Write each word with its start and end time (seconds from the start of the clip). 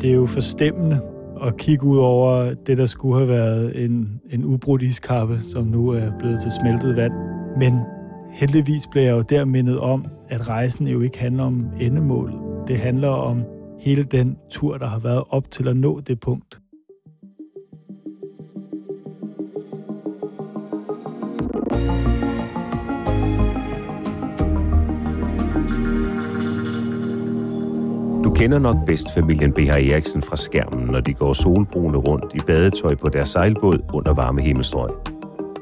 Det 0.00 0.10
er 0.10 0.14
jo 0.14 0.26
forstemmende 0.26 1.00
at 1.42 1.56
kigge 1.56 1.84
ud 1.84 1.98
over 1.98 2.54
det, 2.54 2.78
der 2.78 2.86
skulle 2.86 3.16
have 3.16 3.28
været 3.28 3.84
en, 3.84 4.20
en 4.30 4.44
ubrudt 4.44 4.82
iskappe, 4.82 5.40
som 5.40 5.64
nu 5.64 5.88
er 5.88 6.18
blevet 6.18 6.40
til 6.40 6.50
smeltet 6.60 6.96
vand. 6.96 7.12
Men 7.56 7.74
heldigvis 8.30 8.86
bliver 8.90 9.06
jeg 9.06 9.12
jo 9.12 9.22
der 9.22 9.44
mindet 9.44 9.78
om, 9.78 10.04
at 10.28 10.48
rejsen 10.48 10.86
jo 10.86 11.00
ikke 11.00 11.18
handler 11.18 11.44
om 11.44 11.66
endemålet. 11.80 12.34
Det 12.68 12.78
handler 12.78 13.08
om 13.08 13.42
hele 13.80 14.02
den 14.02 14.36
tur, 14.50 14.78
der 14.78 14.86
har 14.86 14.98
været 14.98 15.24
op 15.30 15.50
til 15.50 15.68
at 15.68 15.76
nå 15.76 16.00
det 16.00 16.20
punkt. 16.20 16.60
Kender 28.40 28.58
nok 28.58 28.76
bedst 28.86 29.14
familien 29.14 29.52
B.H. 29.52 29.68
Eriksen 29.68 30.22
fra 30.22 30.36
skærmen, 30.36 30.86
når 30.86 31.00
de 31.00 31.14
går 31.14 31.32
solbrune 31.32 31.98
rundt 31.98 32.24
i 32.34 32.38
badetøj 32.46 32.94
på 32.94 33.08
deres 33.08 33.28
sejlbåd 33.28 33.78
under 33.92 34.14
varme 34.14 34.42
himmelstrøg. 34.42 34.90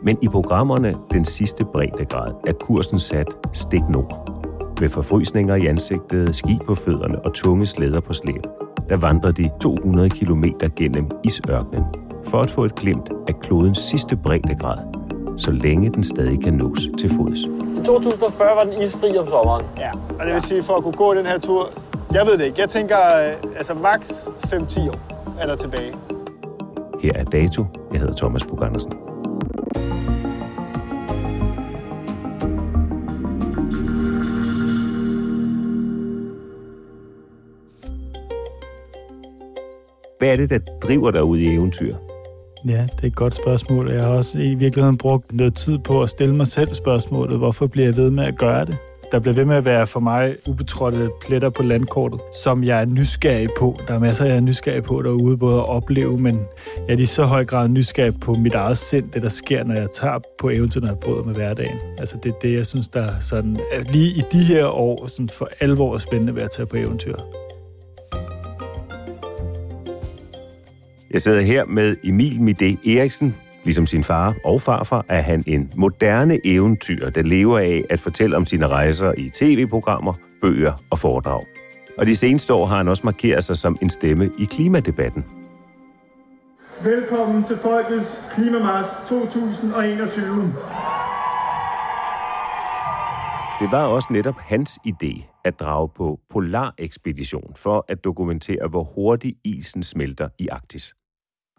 Men 0.02 0.18
i 0.22 0.28
programmerne 0.28 0.94
Den 1.12 1.24
sidste 1.24 1.64
breddegrad 1.64 2.32
er 2.46 2.52
kursen 2.52 2.98
sat 2.98 3.26
stik 3.52 3.82
nord. 3.88 4.30
Med 4.80 4.88
forfrysninger 4.88 5.54
i 5.54 5.66
ansigtet, 5.66 6.36
ski 6.36 6.58
på 6.66 6.74
fødderne 6.74 7.24
og 7.24 7.34
tunge 7.34 7.66
slæder 7.66 8.00
på 8.00 8.12
slæb, 8.12 8.42
der 8.88 8.96
vandrer 8.96 9.32
de 9.32 9.50
200 9.60 10.10
km 10.10 10.44
gennem 10.76 11.10
isørkenen 11.24 11.84
for 12.24 12.40
at 12.40 12.50
få 12.50 12.64
et 12.64 12.74
glimt 12.74 13.08
af 13.28 13.40
klodens 13.40 13.78
sidste 13.78 14.16
breddegrad, 14.16 14.78
så 15.36 15.50
længe 15.50 15.90
den 15.90 16.02
stadig 16.02 16.42
kan 16.42 16.54
nås 16.54 16.88
til 16.98 17.10
fods. 17.10 17.38
I 17.82 17.84
2040 17.86 18.48
var 18.56 18.64
den 18.64 18.82
isfri 18.82 19.18
om 19.18 19.26
sommeren. 19.26 19.66
Ja, 19.78 19.90
og 20.20 20.26
det 20.26 20.32
vil 20.32 20.40
sige, 20.40 20.62
for 20.62 20.74
at 20.74 20.82
kunne 20.82 20.96
gå 20.96 21.14
den 21.14 21.26
her 21.26 21.38
tur, 21.38 21.70
jeg 22.12 22.26
ved 22.26 22.38
det 22.38 22.44
ikke. 22.44 22.60
Jeg 22.60 22.68
tænker, 22.68 22.96
øh, 22.98 23.56
altså 23.56 23.74
max 23.74 24.10
5-10 24.10 24.90
år 24.90 25.38
er 25.40 25.46
der 25.46 25.56
tilbage. 25.56 25.94
Her 27.02 27.12
er 27.14 27.24
dato. 27.24 27.64
Jeg 27.92 28.00
hedder 28.00 28.14
Thomas 28.14 28.44
Bug 28.44 28.64
Andersen. 28.64 28.92
Hvad 40.18 40.28
er 40.28 40.36
det, 40.36 40.50
der 40.50 40.58
driver 40.82 41.10
dig 41.10 41.24
ud 41.24 41.38
i 41.38 41.54
eventyr? 41.54 41.94
Ja, 42.68 42.86
det 42.96 43.02
er 43.02 43.06
et 43.06 43.14
godt 43.14 43.34
spørgsmål. 43.34 43.90
Jeg 43.90 44.02
har 44.02 44.12
også 44.12 44.38
i 44.38 44.54
virkeligheden 44.54 44.98
brugt 44.98 45.32
noget 45.32 45.54
tid 45.54 45.78
på 45.78 46.02
at 46.02 46.10
stille 46.10 46.34
mig 46.34 46.46
selv 46.46 46.74
spørgsmålet, 46.74 47.38
hvorfor 47.38 47.66
bliver 47.66 47.86
jeg 47.86 47.96
ved 47.96 48.10
med 48.10 48.24
at 48.24 48.38
gøre 48.38 48.64
det? 48.64 48.76
Der 49.12 49.18
bliver 49.18 49.34
ved 49.34 49.44
med 49.44 49.56
at 49.56 49.64
være 49.64 49.86
for 49.86 50.00
mig 50.00 50.36
ubetrådte 50.48 51.10
pletter 51.20 51.50
på 51.50 51.62
landkortet, 51.62 52.20
som 52.44 52.64
jeg 52.64 52.80
er 52.80 52.84
nysgerrig 52.84 53.48
på. 53.58 53.80
Der 53.88 53.94
er 53.94 53.98
masser, 53.98 54.24
jeg 54.24 54.36
er 54.36 54.40
nysgerrig 54.40 54.82
på 54.82 55.02
derude, 55.02 55.36
både 55.36 55.56
at 55.56 55.68
opleve, 55.68 56.18
men 56.18 56.40
jeg 56.88 56.94
er 56.94 56.98
i 56.98 57.06
så 57.06 57.24
høj 57.24 57.44
grad 57.44 57.68
nysgerrig 57.68 58.20
på 58.20 58.34
mit 58.34 58.54
eget 58.54 58.78
sind, 58.78 59.10
det 59.10 59.22
der 59.22 59.28
sker, 59.28 59.64
når 59.64 59.74
jeg 59.74 59.88
tager 59.92 60.18
på 60.38 60.48
eventyr, 60.48 60.80
når 60.80 60.88
jeg 60.88 60.98
bryder 60.98 61.22
med 61.22 61.34
hverdagen. 61.34 61.78
Altså 61.98 62.16
det 62.22 62.28
er 62.28 62.38
det, 62.42 62.54
jeg 62.54 62.66
synes, 62.66 62.88
der 62.88 63.02
er 63.02 63.20
sådan, 63.20 63.58
lige 63.88 64.10
i 64.10 64.22
de 64.32 64.44
her 64.44 64.66
år 64.66 65.06
sådan 65.06 65.28
for 65.28 65.48
alvor 65.60 65.94
er 65.94 65.98
spændende 65.98 66.34
ved 66.34 66.42
at 66.42 66.50
tage 66.50 66.66
på 66.66 66.76
eventyr. 66.76 67.14
Jeg 71.10 71.22
sidder 71.22 71.40
her 71.40 71.64
med 71.64 71.96
Emil 72.04 72.32
Midé 72.32 72.90
Eriksen. 72.90 73.36
Ligesom 73.68 73.86
sin 73.86 74.04
far 74.04 74.34
og 74.44 74.62
farfar 74.62 75.04
er 75.08 75.20
han 75.20 75.44
en 75.46 75.72
moderne 75.76 76.38
eventyr, 76.44 77.10
der 77.10 77.22
lever 77.22 77.58
af 77.58 77.84
at 77.90 78.00
fortælle 78.00 78.36
om 78.36 78.44
sine 78.44 78.68
rejser 78.68 79.12
i 79.18 79.30
tv-programmer, 79.30 80.14
bøger 80.42 80.72
og 80.90 80.98
foredrag. 80.98 81.46
Og 81.98 82.06
de 82.06 82.16
seneste 82.16 82.54
år 82.54 82.66
har 82.66 82.76
han 82.76 82.88
også 82.88 83.02
markeret 83.04 83.44
sig 83.44 83.56
som 83.56 83.78
en 83.82 83.90
stemme 83.90 84.30
i 84.38 84.44
klimadebatten. 84.44 85.24
Velkommen 86.84 87.44
til 87.44 87.56
Folkets 87.56 88.22
Klimamarsch 88.34 88.90
2021. 89.08 90.54
Det 93.60 93.72
var 93.72 93.84
også 93.84 94.08
netop 94.10 94.36
hans 94.38 94.78
idé 94.86 95.40
at 95.44 95.60
drage 95.60 95.88
på 95.96 96.20
polarekspedition 96.30 97.52
for 97.56 97.84
at 97.88 98.04
dokumentere, 98.04 98.68
hvor 98.68 98.82
hurtigt 98.82 99.38
isen 99.44 99.82
smelter 99.82 100.28
i 100.38 100.48
Arktis. 100.48 100.94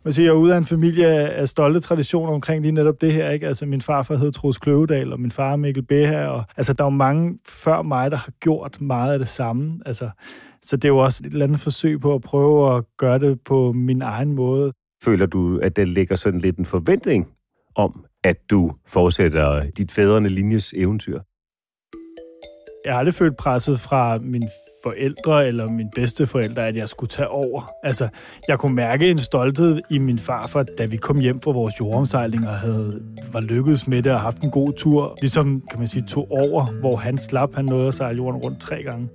Man 0.05 0.13
siger, 0.13 0.25
jeg 0.25 0.31
er 0.31 0.39
ude 0.39 0.53
af 0.53 0.57
en 0.57 0.65
familie 0.65 1.07
af 1.07 1.47
stolte 1.47 1.79
traditioner 1.79 2.33
omkring 2.33 2.61
lige 2.61 2.71
netop 2.71 3.01
det 3.01 3.13
her. 3.13 3.29
Ikke? 3.29 3.47
Altså, 3.47 3.65
min 3.65 3.81
farfar 3.81 4.15
hed 4.15 4.31
Troels 4.31 4.57
Kløvedal, 4.57 5.13
og 5.13 5.19
min 5.19 5.31
far 5.31 5.55
Mikkel 5.55 5.83
Beha. 5.83 6.27
Og, 6.27 6.43
altså, 6.57 6.73
der 6.73 6.83
er 6.83 6.85
jo 6.85 6.89
mange 6.89 7.39
før 7.47 7.81
mig, 7.81 8.11
der 8.11 8.17
har 8.17 8.31
gjort 8.39 8.81
meget 8.81 9.13
af 9.13 9.19
det 9.19 9.27
samme. 9.27 9.79
Altså, 9.85 10.09
så 10.61 10.77
det 10.77 10.85
er 10.85 10.89
jo 10.89 10.97
også 10.97 11.23
et 11.25 11.33
eller 11.33 11.45
andet 11.45 11.59
forsøg 11.59 12.01
på 12.01 12.13
at 12.13 12.21
prøve 12.21 12.75
at 12.75 12.83
gøre 12.97 13.19
det 13.19 13.41
på 13.41 13.71
min 13.71 14.01
egen 14.01 14.33
måde. 14.33 14.73
Føler 15.03 15.25
du, 15.25 15.59
at 15.59 15.75
der 15.75 15.85
ligger 15.85 16.15
sådan 16.15 16.39
lidt 16.39 16.57
en 16.57 16.65
forventning 16.65 17.27
om, 17.75 18.05
at 18.23 18.37
du 18.49 18.71
fortsætter 18.87 19.69
dit 19.69 19.91
fædrene 19.91 20.29
linjes 20.29 20.73
eventyr? 20.77 21.19
Jeg 22.85 22.93
har 22.93 22.99
aldrig 22.99 23.15
følt 23.15 23.37
presset 23.37 23.79
fra 23.79 24.17
min 24.17 24.43
forældre 24.83 25.47
eller 25.47 25.67
mine 25.67 25.89
bedsteforældre, 25.95 26.67
at 26.67 26.75
jeg 26.75 26.89
skulle 26.89 27.09
tage 27.09 27.27
over. 27.27 27.71
Altså, 27.83 28.07
jeg 28.47 28.59
kunne 28.59 28.75
mærke 28.75 29.09
en 29.09 29.19
stolthed 29.19 29.81
i 29.89 29.97
min 29.97 30.19
farfar, 30.19 30.63
da 30.63 30.85
vi 30.85 30.97
kom 30.97 31.19
hjem 31.19 31.41
fra 31.41 31.51
vores 31.51 31.79
jordomsejling 31.79 32.47
og 32.47 32.53
havde, 32.53 33.01
var 33.31 33.41
lykkedes 33.41 33.87
med 33.87 34.03
det 34.03 34.11
og 34.11 34.19
haft 34.19 34.41
en 34.41 34.51
god 34.51 34.73
tur. 34.73 35.17
Ligesom, 35.21 35.63
kan 35.69 35.79
man 35.79 35.87
sige, 35.87 36.03
to 36.07 36.27
over, 36.29 36.79
hvor 36.79 36.95
han 36.95 37.17
slap, 37.17 37.55
han 37.55 37.65
nåede 37.65 37.87
at 37.87 37.93
sejle 37.93 38.17
jorden 38.17 38.41
rundt 38.41 38.61
tre 38.61 38.83
gange. 38.83 39.09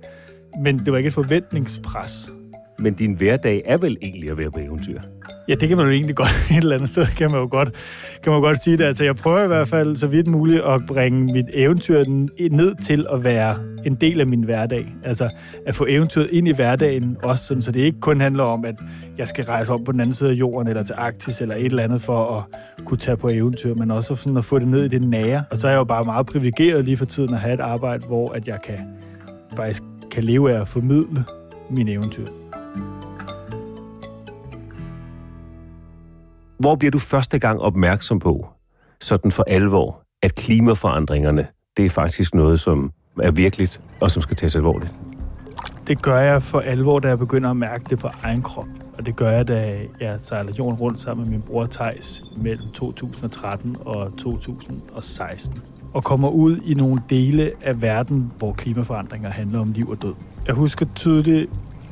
Men 0.61 0.79
det 0.79 0.91
var 0.91 0.97
ikke 0.97 1.07
et 1.07 1.13
forventningspres. 1.13 2.33
Men 2.79 2.93
din 2.93 3.13
hverdag 3.13 3.61
er 3.65 3.77
vel 3.77 3.97
egentlig 4.01 4.31
at 4.31 4.37
være 4.37 4.51
på 4.51 4.59
eventyr? 4.59 5.01
Ja, 5.47 5.55
det 5.55 5.69
kan 5.69 5.77
man 5.77 5.85
jo 5.85 5.91
egentlig 5.91 6.15
godt 6.15 6.29
et 6.51 6.57
eller 6.57 6.75
andet 6.75 6.89
sted, 6.89 7.05
kan 7.05 7.31
man 7.31 7.39
jo 7.39 7.47
godt, 7.51 7.73
kan 8.23 8.31
man 8.31 8.39
jo 8.39 8.45
godt 8.45 8.63
sige 8.63 8.77
det. 8.77 8.83
Altså, 8.83 9.03
jeg 9.03 9.15
prøver 9.15 9.43
i 9.43 9.47
hvert 9.47 9.67
fald 9.67 9.95
så 9.95 10.07
vidt 10.07 10.27
muligt 10.27 10.61
at 10.61 10.81
bringe 10.87 11.33
mit 11.33 11.45
eventyr 11.53 12.03
ned 12.51 12.75
til 12.75 13.05
at 13.13 13.23
være 13.23 13.55
en 13.85 13.95
del 13.95 14.19
af 14.19 14.27
min 14.27 14.43
hverdag. 14.43 14.93
Altså, 15.03 15.29
at 15.65 15.75
få 15.75 15.85
eventyret 15.89 16.29
ind 16.31 16.47
i 16.47 16.53
hverdagen 16.55 17.17
også, 17.23 17.45
sådan, 17.45 17.61
så 17.61 17.71
det 17.71 17.79
ikke 17.79 17.99
kun 17.99 18.21
handler 18.21 18.43
om, 18.43 18.65
at 18.65 18.75
jeg 19.17 19.27
skal 19.27 19.45
rejse 19.45 19.73
op 19.73 19.79
på 19.85 19.91
den 19.91 19.99
anden 19.99 20.13
side 20.13 20.29
af 20.29 20.33
jorden, 20.33 20.67
eller 20.67 20.83
til 20.83 20.95
Arktis, 20.97 21.41
eller 21.41 21.55
et 21.55 21.65
eller 21.65 21.83
andet 21.83 22.01
for 22.01 22.37
at 22.37 22.59
kunne 22.85 22.97
tage 22.97 23.17
på 23.17 23.29
eventyr, 23.29 23.73
men 23.73 23.91
også 23.91 24.15
sådan 24.15 24.37
at 24.37 24.45
få 24.45 24.59
det 24.59 24.67
ned 24.67 24.83
i 24.85 24.87
det 24.87 25.07
nære. 25.07 25.43
Og 25.51 25.57
så 25.57 25.67
er 25.67 25.71
jeg 25.71 25.77
jo 25.77 25.83
bare 25.83 26.03
meget 26.03 26.25
privilegeret 26.25 26.85
lige 26.85 26.97
for 26.97 27.05
tiden 27.05 27.33
at 27.33 27.39
have 27.39 27.53
et 27.53 27.59
arbejde, 27.59 28.07
hvor 28.07 28.33
at 28.33 28.47
jeg 28.47 28.61
kan 28.63 28.79
faktisk 29.55 29.83
kan 30.11 30.23
leve 30.23 30.53
af 30.53 30.61
at 30.61 30.67
formidle 30.67 31.25
mine 31.69 31.91
eventyr. 31.91 32.25
Hvor 36.65 36.75
bliver 36.75 36.91
du 36.91 36.99
første 36.99 37.39
gang 37.39 37.61
opmærksom 37.61 38.19
på, 38.19 38.47
sådan 39.01 39.31
for 39.31 39.43
alvor, 39.47 40.01
at 40.23 40.35
klimaforandringerne, 40.35 41.47
det 41.77 41.85
er 41.85 41.89
faktisk 41.89 42.35
noget, 42.35 42.59
som 42.59 42.91
er 43.21 43.31
virkeligt, 43.31 43.81
og 44.01 44.11
som 44.11 44.21
skal 44.21 44.35
tages 44.37 44.55
alvorligt? 44.55 44.91
Det 45.87 46.01
gør 46.01 46.19
jeg 46.19 46.43
for 46.43 46.59
alvor, 46.59 46.99
da 46.99 47.07
jeg 47.07 47.19
begynder 47.19 47.49
at 47.49 47.57
mærke 47.57 47.85
det 47.89 47.99
på 47.99 48.09
egen 48.23 48.41
krop. 48.41 48.67
Og 48.97 49.05
det 49.05 49.15
gør 49.15 49.29
jeg, 49.31 49.47
da 49.47 49.79
jeg 49.99 50.19
sejler 50.19 50.53
jorden 50.59 50.79
rundt 50.79 51.01
sammen 51.01 51.25
med 51.25 51.31
min 51.31 51.41
bror 51.41 51.65
Tejs 51.65 52.23
mellem 52.37 52.71
2013 52.73 53.77
og 53.85 54.17
2016. 54.17 55.61
Og 55.93 56.03
kommer 56.03 56.29
ud 56.29 56.57
i 56.57 56.73
nogle 56.73 57.01
dele 57.09 57.51
af 57.61 57.81
verden, 57.81 58.31
hvor 58.37 58.53
klimaforandringer 58.53 59.29
handler 59.29 59.59
om 59.59 59.71
liv 59.71 59.89
og 59.89 60.01
død. 60.01 60.13
Jeg 60.47 60.55
husker 60.55 60.85
tydeligt 60.95 61.49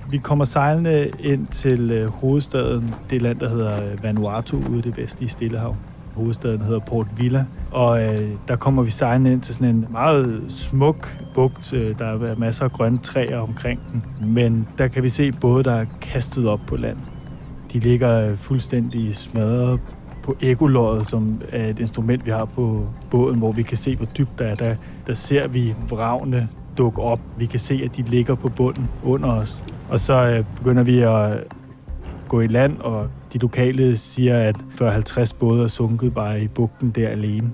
vi 0.10 0.18
kommer 0.18 0.46
sejlende 0.46 1.12
ind 1.20 1.48
til 1.48 1.92
øh, 1.92 2.08
hovedstaden, 2.08 2.96
det 3.10 3.22
land, 3.22 3.40
der 3.40 3.50
hedder 3.50 3.92
øh, 3.92 4.04
Vanuatu, 4.04 4.58
ude 4.70 4.80
i 4.80 4.82
det 4.82 4.98
vestlige 4.98 5.30
Stillehav. 5.30 5.76
Hovedstaden 6.16 6.62
hedder 6.62 6.80
Port 6.80 7.08
Vila, 7.18 7.46
og 7.72 8.04
øh, 8.04 8.30
der 8.48 8.56
kommer 8.56 8.84
vi 8.84 8.90
sejlende 8.90 9.32
ind 9.32 9.42
til 9.42 9.56
sådan 9.56 9.68
en 9.68 9.88
meget 9.92 10.44
smuk 10.50 11.18
bugt. 11.34 11.74
Øh, 11.74 12.00
der 12.00 12.06
er 12.06 12.36
masser 12.36 12.66
af 12.66 12.72
grønne 12.72 12.98
træer 12.98 13.38
omkring 13.38 13.80
den, 13.94 14.04
men 14.34 14.68
der 14.78 14.88
kan 14.88 15.04
vi 15.04 15.10
se 15.10 15.32
både, 15.32 15.64
der 15.64 15.74
er 15.74 15.86
kastet 16.02 16.48
op 16.48 16.60
på 16.68 16.76
land. 16.76 16.98
De 17.74 17.80
ligger 17.80 18.30
øh, 18.30 18.38
fuldstændig 18.38 19.16
smadret 19.16 19.80
på 20.24 20.36
ekoloddet, 20.42 21.06
som 21.06 21.42
er 21.52 21.68
et 21.68 21.80
instrument, 21.80 22.26
vi 22.26 22.32
har 22.32 22.46
på 22.46 22.88
båden, 23.12 23.38
hvor 23.38 23.52
vi 23.52 23.64
kan 23.64 23.78
se, 23.78 23.96
hvor 23.96 24.06
dybt 24.06 24.40
der 24.40 24.46
er. 24.46 24.56
Der, 24.56 24.76
der 25.08 25.14
ser 25.14 25.48
vi 25.48 25.76
vragene 25.90 26.50
dukke 26.78 27.02
op. 27.02 27.20
Vi 27.38 27.46
kan 27.46 27.60
se, 27.60 27.82
at 27.84 27.96
de 27.98 28.02
ligger 28.02 28.36
på 28.36 28.50
bunden 28.50 28.90
under 29.04 29.30
os. 29.32 29.66
Og 29.90 30.00
så 30.00 30.14
øh, 30.14 30.46
begynder 30.58 30.84
vi 30.84 31.00
at 31.00 31.44
gå 32.28 32.42
i 32.42 32.48
land, 32.48 32.78
og 32.78 33.10
de 33.34 33.38
lokale 33.38 33.98
siger, 33.98 34.40
at 34.40 34.56
40-50 34.56 35.38
både 35.40 35.64
er 35.64 35.68
sunket 35.68 36.14
bare 36.14 36.44
i 36.44 36.48
bugten 36.48 36.90
der 36.90 37.10
alene. 37.10 37.52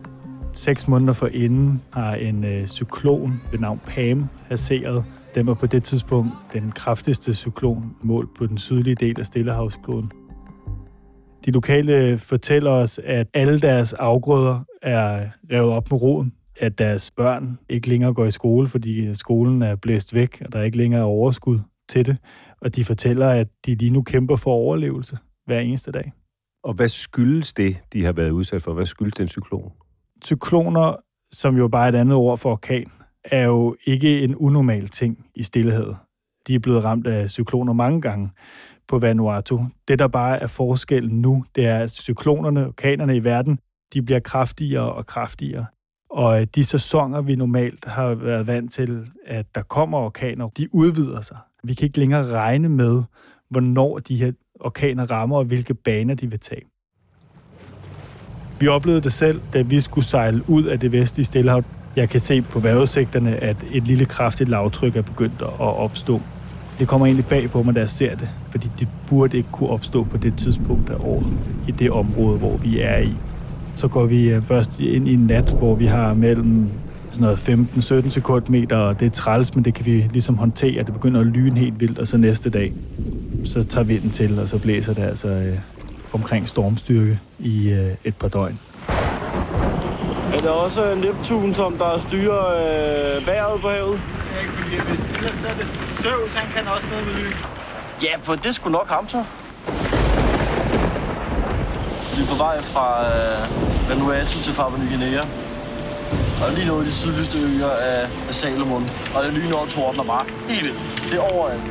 Seks 0.53 0.87
måneder 0.87 1.13
for 1.13 1.27
inden 1.27 1.81
har 1.93 2.15
en 2.15 2.43
øh, 2.43 2.67
cyklon 2.67 3.41
ved 3.51 3.59
navn 3.59 3.81
Pam 3.85 4.29
haseret. 4.47 5.03
Den 5.35 5.47
var 5.47 5.53
på 5.53 5.67
det 5.67 5.83
tidspunkt 5.83 6.31
den 6.53 6.71
kraftigste 6.71 7.33
cyklon 7.33 7.95
målt 8.01 8.29
på 8.37 8.45
den 8.45 8.57
sydlige 8.57 8.95
del 8.95 9.19
af 9.19 9.25
Stillehavskloden. 9.25 10.11
De 11.45 11.51
lokale 11.51 12.17
fortæller 12.17 12.71
os, 12.71 12.99
at 13.03 13.27
alle 13.33 13.59
deres 13.59 13.93
afgrøder 13.93 14.59
er 14.81 15.25
revet 15.51 15.71
op 15.71 15.91
med 15.91 16.01
roden 16.01 16.33
at 16.59 16.77
deres 16.77 17.11
børn 17.11 17.59
ikke 17.69 17.89
længere 17.89 18.13
går 18.13 18.25
i 18.25 18.31
skole, 18.31 18.67
fordi 18.67 19.15
skolen 19.15 19.61
er 19.61 19.75
blæst 19.75 20.13
væk, 20.13 20.41
og 20.45 20.53
der 20.53 20.59
er 20.59 20.63
ikke 20.63 20.77
længere 20.77 21.03
overskud 21.03 21.59
til 21.89 22.05
det. 22.05 22.17
Og 22.61 22.75
de 22.75 22.85
fortæller, 22.85 23.29
at 23.29 23.47
de 23.65 23.75
lige 23.75 23.91
nu 23.91 24.01
kæmper 24.01 24.35
for 24.35 24.51
overlevelse 24.51 25.17
hver 25.45 25.59
eneste 25.59 25.91
dag. 25.91 26.11
Og 26.63 26.73
hvad 26.73 26.87
skyldes 26.87 27.53
det, 27.53 27.77
de 27.93 28.05
har 28.05 28.11
været 28.11 28.29
udsat 28.29 28.63
for? 28.63 28.73
Hvad 28.73 28.85
skyldes 28.85 29.13
den 29.13 29.27
cyklon? 29.27 29.71
Cykloner, 30.25 30.95
som 31.31 31.57
jo 31.57 31.67
bare 31.67 31.85
er 31.85 31.89
et 31.89 31.95
andet 31.95 32.15
ord 32.15 32.37
for 32.37 32.51
orkan, 32.51 32.91
er 33.23 33.45
jo 33.45 33.75
ikke 33.85 34.21
en 34.21 34.35
unormal 34.35 34.87
ting 34.87 35.25
i 35.35 35.43
stillehed. 35.43 35.93
De 36.47 36.55
er 36.55 36.59
blevet 36.59 36.83
ramt 36.83 37.07
af 37.07 37.29
cykloner 37.29 37.73
mange 37.73 38.01
gange 38.01 38.29
på 38.87 38.99
Vanuatu. 38.99 39.59
Det, 39.87 39.99
der 39.99 40.07
bare 40.07 40.39
er 40.39 40.47
forskellen 40.47 41.21
nu, 41.21 41.45
det 41.55 41.65
er, 41.65 41.77
at 41.77 41.91
cyklonerne, 41.91 42.67
orkanerne 42.67 43.15
i 43.15 43.23
verden, 43.23 43.59
de 43.93 44.01
bliver 44.01 44.19
kraftigere 44.19 44.93
og 44.93 45.05
kraftigere. 45.05 45.65
Og 46.09 46.41
øh, 46.41 46.47
de 46.55 46.63
sæsoner, 46.63 47.21
vi 47.21 47.35
normalt 47.35 47.85
har 47.85 48.15
været 48.15 48.47
vant 48.47 48.73
til, 48.73 49.07
at 49.25 49.55
der 49.55 49.61
kommer 49.61 49.97
orkaner, 49.97 50.47
de 50.47 50.75
udvider 50.75 51.21
sig. 51.21 51.37
Vi 51.63 51.73
kan 51.73 51.85
ikke 51.85 51.99
længere 51.99 52.27
regne 52.27 52.69
med, 52.69 53.03
hvornår 53.49 53.99
de 53.99 54.15
her 54.15 54.31
orkaner 54.59 55.11
rammer, 55.11 55.37
og 55.37 55.45
hvilke 55.45 55.73
baner 55.73 56.15
de 56.15 56.29
vil 56.29 56.39
tage. 56.39 56.61
Vi 58.59 58.67
oplevede 58.67 59.01
det 59.01 59.13
selv, 59.13 59.41
da 59.53 59.61
vi 59.61 59.81
skulle 59.81 60.05
sejle 60.05 60.43
ud 60.49 60.63
af 60.63 60.79
det 60.79 60.91
vestlige 60.91 61.25
Stillehav. 61.25 61.63
Jeg 61.95 62.09
kan 62.09 62.19
se 62.19 62.41
på 62.41 62.59
vejrudsigterne, 62.59 63.35
at 63.35 63.57
et 63.71 63.83
lille 63.83 64.05
kraftigt 64.05 64.49
lavtryk 64.49 64.95
er 64.95 65.01
begyndt 65.01 65.41
at 65.41 65.59
opstå. 65.59 66.21
Det 66.79 66.87
kommer 66.87 67.07
egentlig 67.07 67.25
bag 67.25 67.49
på 67.49 67.63
mig, 67.63 67.75
da 67.75 67.79
jeg 67.79 67.89
ser 67.89 68.15
det, 68.15 68.29
fordi 68.51 68.69
det 68.79 68.87
burde 69.07 69.37
ikke 69.37 69.49
kunne 69.51 69.69
opstå 69.69 70.03
på 70.03 70.17
det 70.17 70.37
tidspunkt 70.37 70.89
af 70.89 70.95
året 70.99 71.33
i 71.67 71.71
det 71.71 71.91
område, 71.91 72.37
hvor 72.37 72.57
vi 72.57 72.79
er 72.79 72.97
i. 72.97 73.13
Så 73.79 73.87
går 73.87 74.05
vi 74.05 74.29
øh, 74.29 74.43
først 74.43 74.79
ind 74.79 75.07
i 75.07 75.13
en 75.13 75.19
nat, 75.19 75.51
hvor 75.51 75.75
vi 75.75 75.85
har 75.85 76.13
mellem 76.13 76.69
sådan 77.11 77.23
noget 77.23 78.05
15-17 78.05 78.09
sekundmeter, 78.09 78.77
og 78.77 78.99
det 78.99 79.05
er 79.05 79.09
træls, 79.09 79.55
men 79.55 79.65
det 79.65 79.73
kan 79.73 79.85
vi 79.85 79.91
ligesom 80.11 80.37
håndtere. 80.37 80.83
Det 80.83 80.93
begynder 80.93 81.19
at 81.19 81.25
lyne 81.25 81.59
helt 81.59 81.79
vildt, 81.79 81.99
og 81.99 82.07
så 82.07 82.17
næste 82.17 82.49
dag, 82.49 82.73
så 83.45 83.63
tager 83.63 83.83
vinden 83.83 84.11
til, 84.11 84.39
og 84.39 84.47
så 84.47 84.59
blæser 84.59 84.93
det 84.93 85.01
altså 85.01 85.27
øh, 85.27 85.57
omkring 86.13 86.47
stormstyrke 86.47 87.19
i 87.39 87.69
øh, 87.69 87.91
et 88.03 88.15
par 88.15 88.27
døgn. 88.27 88.59
Er 90.33 90.37
det 90.37 90.49
også 90.49 90.95
Neptun, 90.95 91.53
som 91.53 91.77
der 91.77 91.99
styrer 92.07 92.45
øh, 92.47 93.27
vejret 93.27 93.61
på 93.61 93.69
havet? 93.69 93.99
Ja, 94.35 94.41
ikke 94.41 94.53
fordi 94.53 94.75
hvis 94.75 95.41
så 95.41 95.47
er 95.47 95.53
det 95.53 95.67
Søvs, 96.03 96.33
han 96.33 96.47
kan 96.53 96.71
også 96.73 96.85
noget 96.91 97.05
med 97.05 97.13
lyn. 97.13 97.33
Ja, 98.03 98.17
for 98.23 98.35
det 98.35 98.55
skulle 98.55 98.73
nok 98.73 98.89
ham 98.89 99.07
så. 99.07 99.23
Vi 102.15 102.23
er 102.23 102.27
på 102.27 102.35
vej 102.35 102.61
fra 102.61 103.05
øh, 103.07 103.68
Vanuatu 103.89 104.39
til 104.39 104.53
Papua 104.53 104.79
Ny 104.79 104.87
Guinea. 104.89 105.21
Og 106.43 106.53
lige 106.55 106.67
nu 106.67 106.81
i 106.81 106.85
de 106.85 106.91
sydligste 106.91 107.37
øer 107.37 107.69
af, 107.69 108.09
af 108.27 108.33
Salomon. 108.33 108.83
Og 109.15 109.23
det 109.23 109.33
lyner 109.33 109.55
og 109.55 110.05
bare 110.05 110.25
helt 110.49 110.63
vildt. 110.63 110.79
Det 111.11 111.19
er 111.19 111.33
overalt. 111.33 111.61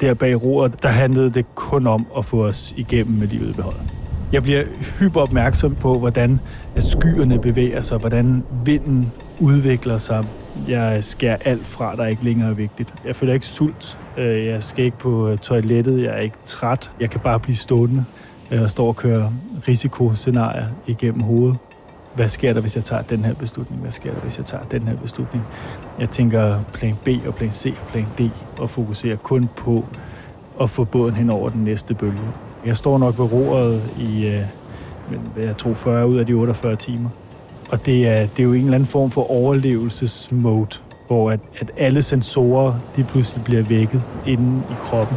Der 0.00 0.14
bag 0.14 0.44
roret, 0.44 0.82
der 0.82 0.88
handlede 0.88 1.30
det 1.30 1.54
kun 1.54 1.86
om 1.86 2.06
at 2.18 2.24
få 2.24 2.44
os 2.44 2.74
igennem 2.76 3.18
med 3.18 3.26
livet 3.26 3.50
i 3.50 3.52
behold. 3.52 3.76
Jeg 4.32 4.42
bliver 4.42 4.64
hyper 5.00 5.20
opmærksom 5.20 5.74
på, 5.74 5.98
hvordan 5.98 6.40
skyerne 6.78 7.40
bevæger 7.40 7.80
sig, 7.80 7.98
hvordan 7.98 8.44
vinden 8.64 9.12
udvikler 9.40 9.98
sig, 9.98 10.24
jeg 10.68 11.04
skærer 11.04 11.36
alt 11.44 11.66
fra, 11.66 11.96
der 11.96 12.06
ikke 12.06 12.24
længere 12.24 12.50
er 12.50 12.54
vigtigt. 12.54 12.94
Jeg 13.04 13.16
føler 13.16 13.34
ikke 13.34 13.46
sult. 13.46 13.98
Øh, 14.16 14.46
jeg 14.46 14.62
skal 14.62 14.84
ikke 14.84 14.98
på 14.98 15.28
øh, 15.28 15.38
toilettet. 15.38 16.02
Jeg 16.02 16.14
er 16.14 16.20
ikke 16.20 16.36
træt. 16.44 16.90
Jeg 17.00 17.10
kan 17.10 17.20
bare 17.20 17.40
blive 17.40 17.56
stående 17.56 18.04
øh, 18.50 18.62
og 18.62 18.70
stå 18.70 18.86
og 18.86 18.96
køre 18.96 19.32
risikoscenarier 19.68 20.66
igennem 20.86 21.20
hovedet. 21.20 21.58
Hvad 22.14 22.28
sker 22.28 22.52
der, 22.52 22.60
hvis 22.60 22.76
jeg 22.76 22.84
tager 22.84 23.02
den 23.02 23.24
her 23.24 23.34
beslutning? 23.34 23.80
Hvad 23.82 23.92
sker 23.92 24.12
der, 24.12 24.20
hvis 24.20 24.38
jeg 24.38 24.46
tager 24.46 24.64
den 24.64 24.82
her 24.82 24.96
beslutning? 24.96 25.44
Jeg 25.98 26.10
tænker 26.10 26.60
plan 26.72 26.96
B 27.04 27.08
og 27.26 27.34
plan 27.34 27.52
C 27.52 27.74
og 27.80 27.86
plan 27.92 28.06
D 28.18 28.30
og 28.60 28.70
fokuserer 28.70 29.16
kun 29.16 29.48
på 29.56 29.84
at 30.60 30.70
få 30.70 30.84
båden 30.84 31.14
hen 31.14 31.30
over 31.30 31.48
den 31.48 31.64
næste 31.64 31.94
bølge. 31.94 32.20
Jeg 32.66 32.76
står 32.76 32.98
nok 32.98 33.18
ved 33.18 33.32
roret 33.32 33.82
i, 33.98 34.42
jeg 35.36 35.56
tror, 35.58 35.74
40 35.74 36.08
ud 36.08 36.16
af 36.16 36.26
de 36.26 36.32
48 36.32 36.76
timer. 36.76 37.10
Og 37.68 37.86
det 37.86 38.08
er, 38.08 38.26
det 38.26 38.38
er 38.38 38.42
jo 38.42 38.52
en 38.52 38.64
eller 38.64 38.74
anden 38.74 38.86
form 38.86 39.10
for 39.10 39.30
overlevelsesmode, 39.30 40.78
hvor 41.06 41.30
at, 41.30 41.40
at 41.58 41.70
alle 41.76 42.02
sensorer 42.02 42.74
de 42.96 43.04
pludselig 43.04 43.44
bliver 43.44 43.62
vækket 43.62 44.02
inde 44.26 44.62
i 44.70 44.74
kroppen. 44.82 45.16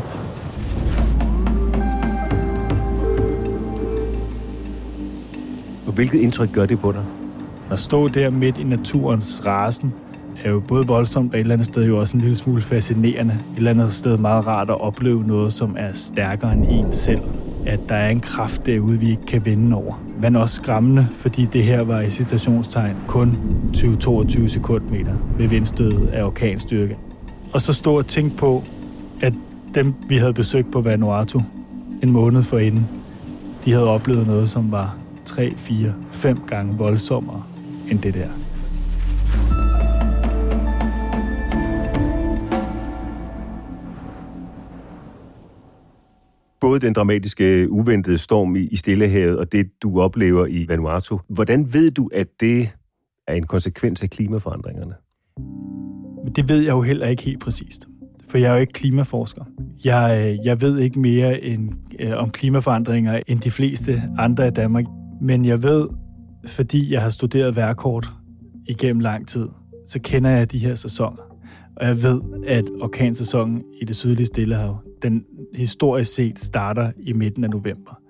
Og 5.87 5.93
hvilket 5.93 6.19
indtryk 6.19 6.51
gør 6.51 6.65
det 6.65 6.79
på 6.79 6.91
dig? 6.91 7.03
At 7.71 7.79
stå 7.79 8.07
der 8.07 8.29
midt 8.29 8.57
i 8.57 8.63
naturens 8.63 9.41
rasen 9.45 9.93
er 10.43 10.49
jo 10.49 10.59
både 10.59 10.87
voldsomt 10.87 11.33
og 11.33 11.39
et 11.39 11.41
eller 11.41 11.53
andet 11.53 11.67
sted 11.67 11.85
jo 11.85 11.99
også 11.99 12.17
en 12.17 12.21
lille 12.21 12.35
smule 12.35 12.61
fascinerende. 12.61 13.33
Et 13.33 13.57
eller 13.57 13.71
andet 13.71 13.93
sted 13.93 14.17
meget 14.17 14.47
rart 14.47 14.69
at 14.69 14.81
opleve 14.81 15.23
noget, 15.27 15.53
som 15.53 15.75
er 15.79 15.93
stærkere 15.93 16.53
end 16.53 16.65
en 16.69 16.93
selv 16.93 17.21
at 17.65 17.79
der 17.89 17.95
er 17.95 18.09
en 18.09 18.19
kraft 18.19 18.65
derude, 18.65 18.99
vi 18.99 19.09
ikke 19.09 19.25
kan 19.25 19.45
vinde 19.45 19.75
over. 19.75 20.03
Men 20.21 20.35
også 20.35 20.55
skræmmende, 20.55 21.07
fordi 21.11 21.47
det 21.53 21.63
her 21.63 21.81
var 21.81 22.01
i 22.01 22.11
citationstegn 22.11 22.95
kun 23.07 23.37
20-22 23.73 24.47
sekundmeter 24.47 25.13
ved 25.37 25.47
vindstød 25.47 26.07
af 26.07 26.23
orkanstyrke. 26.23 26.97
Og 27.53 27.61
så 27.61 27.73
stå 27.73 27.97
og 27.97 28.07
tænke 28.07 28.37
på, 28.37 28.63
at 29.21 29.33
dem, 29.75 29.93
vi 30.07 30.17
havde 30.17 30.33
besøgt 30.33 30.71
på 30.71 30.81
Vanuatu 30.81 31.39
en 32.03 32.11
måned 32.11 32.43
forinden, 32.43 32.87
de 33.65 33.71
havde 33.71 33.87
oplevet 33.87 34.27
noget, 34.27 34.49
som 34.49 34.71
var 34.71 34.95
3, 35.25 35.51
4, 35.55 35.93
5 36.11 36.37
gange 36.47 36.77
voldsommere 36.77 37.43
end 37.91 37.99
det 37.99 38.13
der. 38.13 38.27
Både 46.61 46.79
den 46.79 46.93
dramatiske, 46.93 47.43
øh, 47.43 47.71
uventede 47.71 48.17
storm 48.17 48.55
i, 48.55 48.59
i 48.59 48.75
Stillehavet 48.75 49.37
og 49.37 49.51
det, 49.51 49.81
du 49.81 50.01
oplever 50.01 50.45
i 50.45 50.65
Vanuatu. 50.67 51.19
Hvordan 51.29 51.73
ved 51.73 51.91
du, 51.91 52.09
at 52.13 52.27
det 52.39 52.69
er 53.27 53.33
en 53.33 53.45
konsekvens 53.47 54.03
af 54.03 54.09
klimaforandringerne? 54.09 54.93
Det 56.35 56.49
ved 56.49 56.61
jeg 56.61 56.71
jo 56.71 56.81
heller 56.81 57.07
ikke 57.07 57.23
helt 57.23 57.39
præcist, 57.39 57.87
for 58.29 58.37
jeg 58.37 58.49
er 58.49 58.53
jo 58.53 58.59
ikke 58.59 58.73
klimaforsker. 58.73 59.43
Jeg, 59.85 60.37
øh, 60.39 60.45
jeg 60.45 60.61
ved 60.61 60.79
ikke 60.79 60.99
mere 60.99 61.43
end, 61.43 61.69
øh, 61.99 62.11
om 62.15 62.29
klimaforandringer 62.29 63.21
end 63.27 63.39
de 63.39 63.51
fleste 63.51 64.01
andre 64.17 64.47
i 64.47 64.51
Danmark, 64.51 64.85
men 65.21 65.45
jeg 65.45 65.63
ved, 65.63 65.87
fordi 66.45 66.93
jeg 66.93 67.01
har 67.01 67.09
studeret 67.09 67.55
værkort 67.55 68.09
igennem 68.67 68.99
lang 68.99 69.27
tid, 69.27 69.47
så 69.87 69.99
kender 70.03 70.29
jeg 70.29 70.51
de 70.51 70.59
her 70.59 70.75
sæsoner. 70.75 71.21
Og 71.75 71.87
jeg 71.87 72.03
ved, 72.03 72.21
at 72.47 72.63
orkansæsonen 72.81 73.63
i 73.81 73.85
det 73.85 73.95
sydlige 73.95 74.25
Stillehav, 74.25 74.77
den 75.01 75.23
historisk 75.55 76.13
set 76.13 76.39
starter 76.39 76.91
i 76.97 77.13
midten 77.13 77.43
af 77.43 77.49
november. 77.49 78.01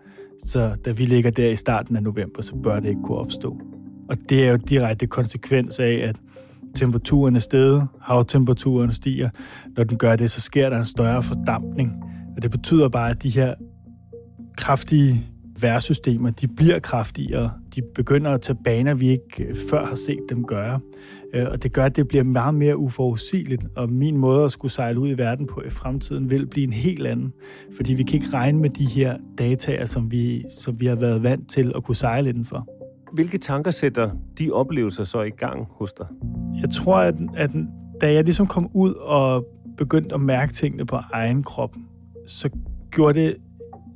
Så 0.46 0.76
da 0.86 0.92
vi 0.92 1.06
ligger 1.06 1.32
der 1.32 1.50
i 1.50 1.56
starten 1.56 1.96
af 1.96 2.04
november, 2.04 2.42
så 2.42 2.56
bør 2.56 2.80
det 2.80 2.90
ikke 2.90 3.02
kunne 3.04 3.18
opstå. 3.18 3.62
Og 4.10 4.18
det 4.30 4.48
er 4.48 4.52
jo 4.52 4.58
direkte 4.58 5.08
konsekvens 5.08 5.80
af, 5.80 5.94
at 5.94 6.16
temperaturen 6.76 7.36
er 7.36 7.40
steget, 7.40 7.88
havtemperaturen 8.02 8.92
stiger. 8.92 9.30
Når 9.78 9.84
den 9.84 9.98
gør 9.98 10.16
det, 10.16 10.32
så 10.32 10.42
sker 10.42 10.70
der 10.70 10.78
en 10.78 10.86
større 10.86 11.24
fordampning. 11.24 12.04
Og 12.36 12.42
det 12.42 12.52
betyder 12.52 12.90
bare, 12.90 13.10
at 13.10 13.24
de 13.24 13.30
her 13.30 13.54
kraftige 14.58 15.26
vejrsystemer, 15.62 16.32
de 16.32 16.48
bliver 16.48 16.80
kraftigere. 16.80 17.52
De 17.76 17.82
begynder 17.96 18.32
at 18.32 18.42
tage 18.42 18.58
baner, 18.64 18.94
vi 18.94 19.10
ikke 19.10 19.56
før 19.70 19.86
har 19.86 19.96
set 19.96 20.20
dem 20.30 20.46
gøre. 20.46 20.80
Øh, 21.34 21.46
og 21.52 21.64
det 21.64 21.74
gør, 21.74 21.86
at 21.86 21.96
det 21.96 22.08
bliver 22.08 22.24
meget 22.24 22.56
mere 22.56 22.78
uforudsigeligt, 22.78 23.64
og 23.76 23.90
min 23.90 24.18
måde 24.18 24.46
at 24.46 24.52
skulle 24.52 24.72
sejle 24.72 25.00
ud 25.00 25.10
i 25.10 25.18
verden 25.18 25.48
på 25.48 25.62
i 25.62 25.70
fremtiden 25.70 26.30
vil 26.30 26.48
blive 26.48 26.64
en 26.64 26.74
helt 26.74 27.08
anden. 27.08 27.34
Fordi 27.76 27.94
vi 27.94 28.04
kan 28.04 28.16
ikke 28.16 28.34
regne 28.34 28.60
med 28.60 28.70
de 28.70 28.86
her 28.86 29.18
dataer, 29.38 29.86
som 29.86 30.12
vi, 30.12 30.44
som 30.50 30.80
vi 30.80 30.86
har 30.86 30.96
været 30.96 31.24
vant 31.24 31.50
til 31.50 31.72
at 31.76 31.84
kunne 31.84 31.96
sejle 31.96 32.30
indenfor. 32.30 32.68
Hvilke 33.14 33.38
tanker 33.38 33.72
sætter 33.72 34.12
de 34.40 34.52
oplevelser 34.52 35.04
så 35.04 35.22
i 35.22 35.30
gang 35.30 35.68
hos 35.70 35.94
dig? 35.94 36.08
Jeg 36.62 36.70
tror, 36.70 36.96
at, 36.96 37.16
at 37.36 37.52
da 38.02 38.14
jeg 38.14 38.24
ligesom 38.24 38.48
kom 38.48 38.70
ud 38.74 38.94
og 38.94 39.48
begyndte 39.78 40.16
at 40.16 40.22
mærke 40.22 40.54
tingene 40.54 40.86
på 40.86 40.96
egen 41.12 41.44
krop, 41.44 41.76
så 42.28 42.50
gjorde 42.92 43.20
det 43.20 43.36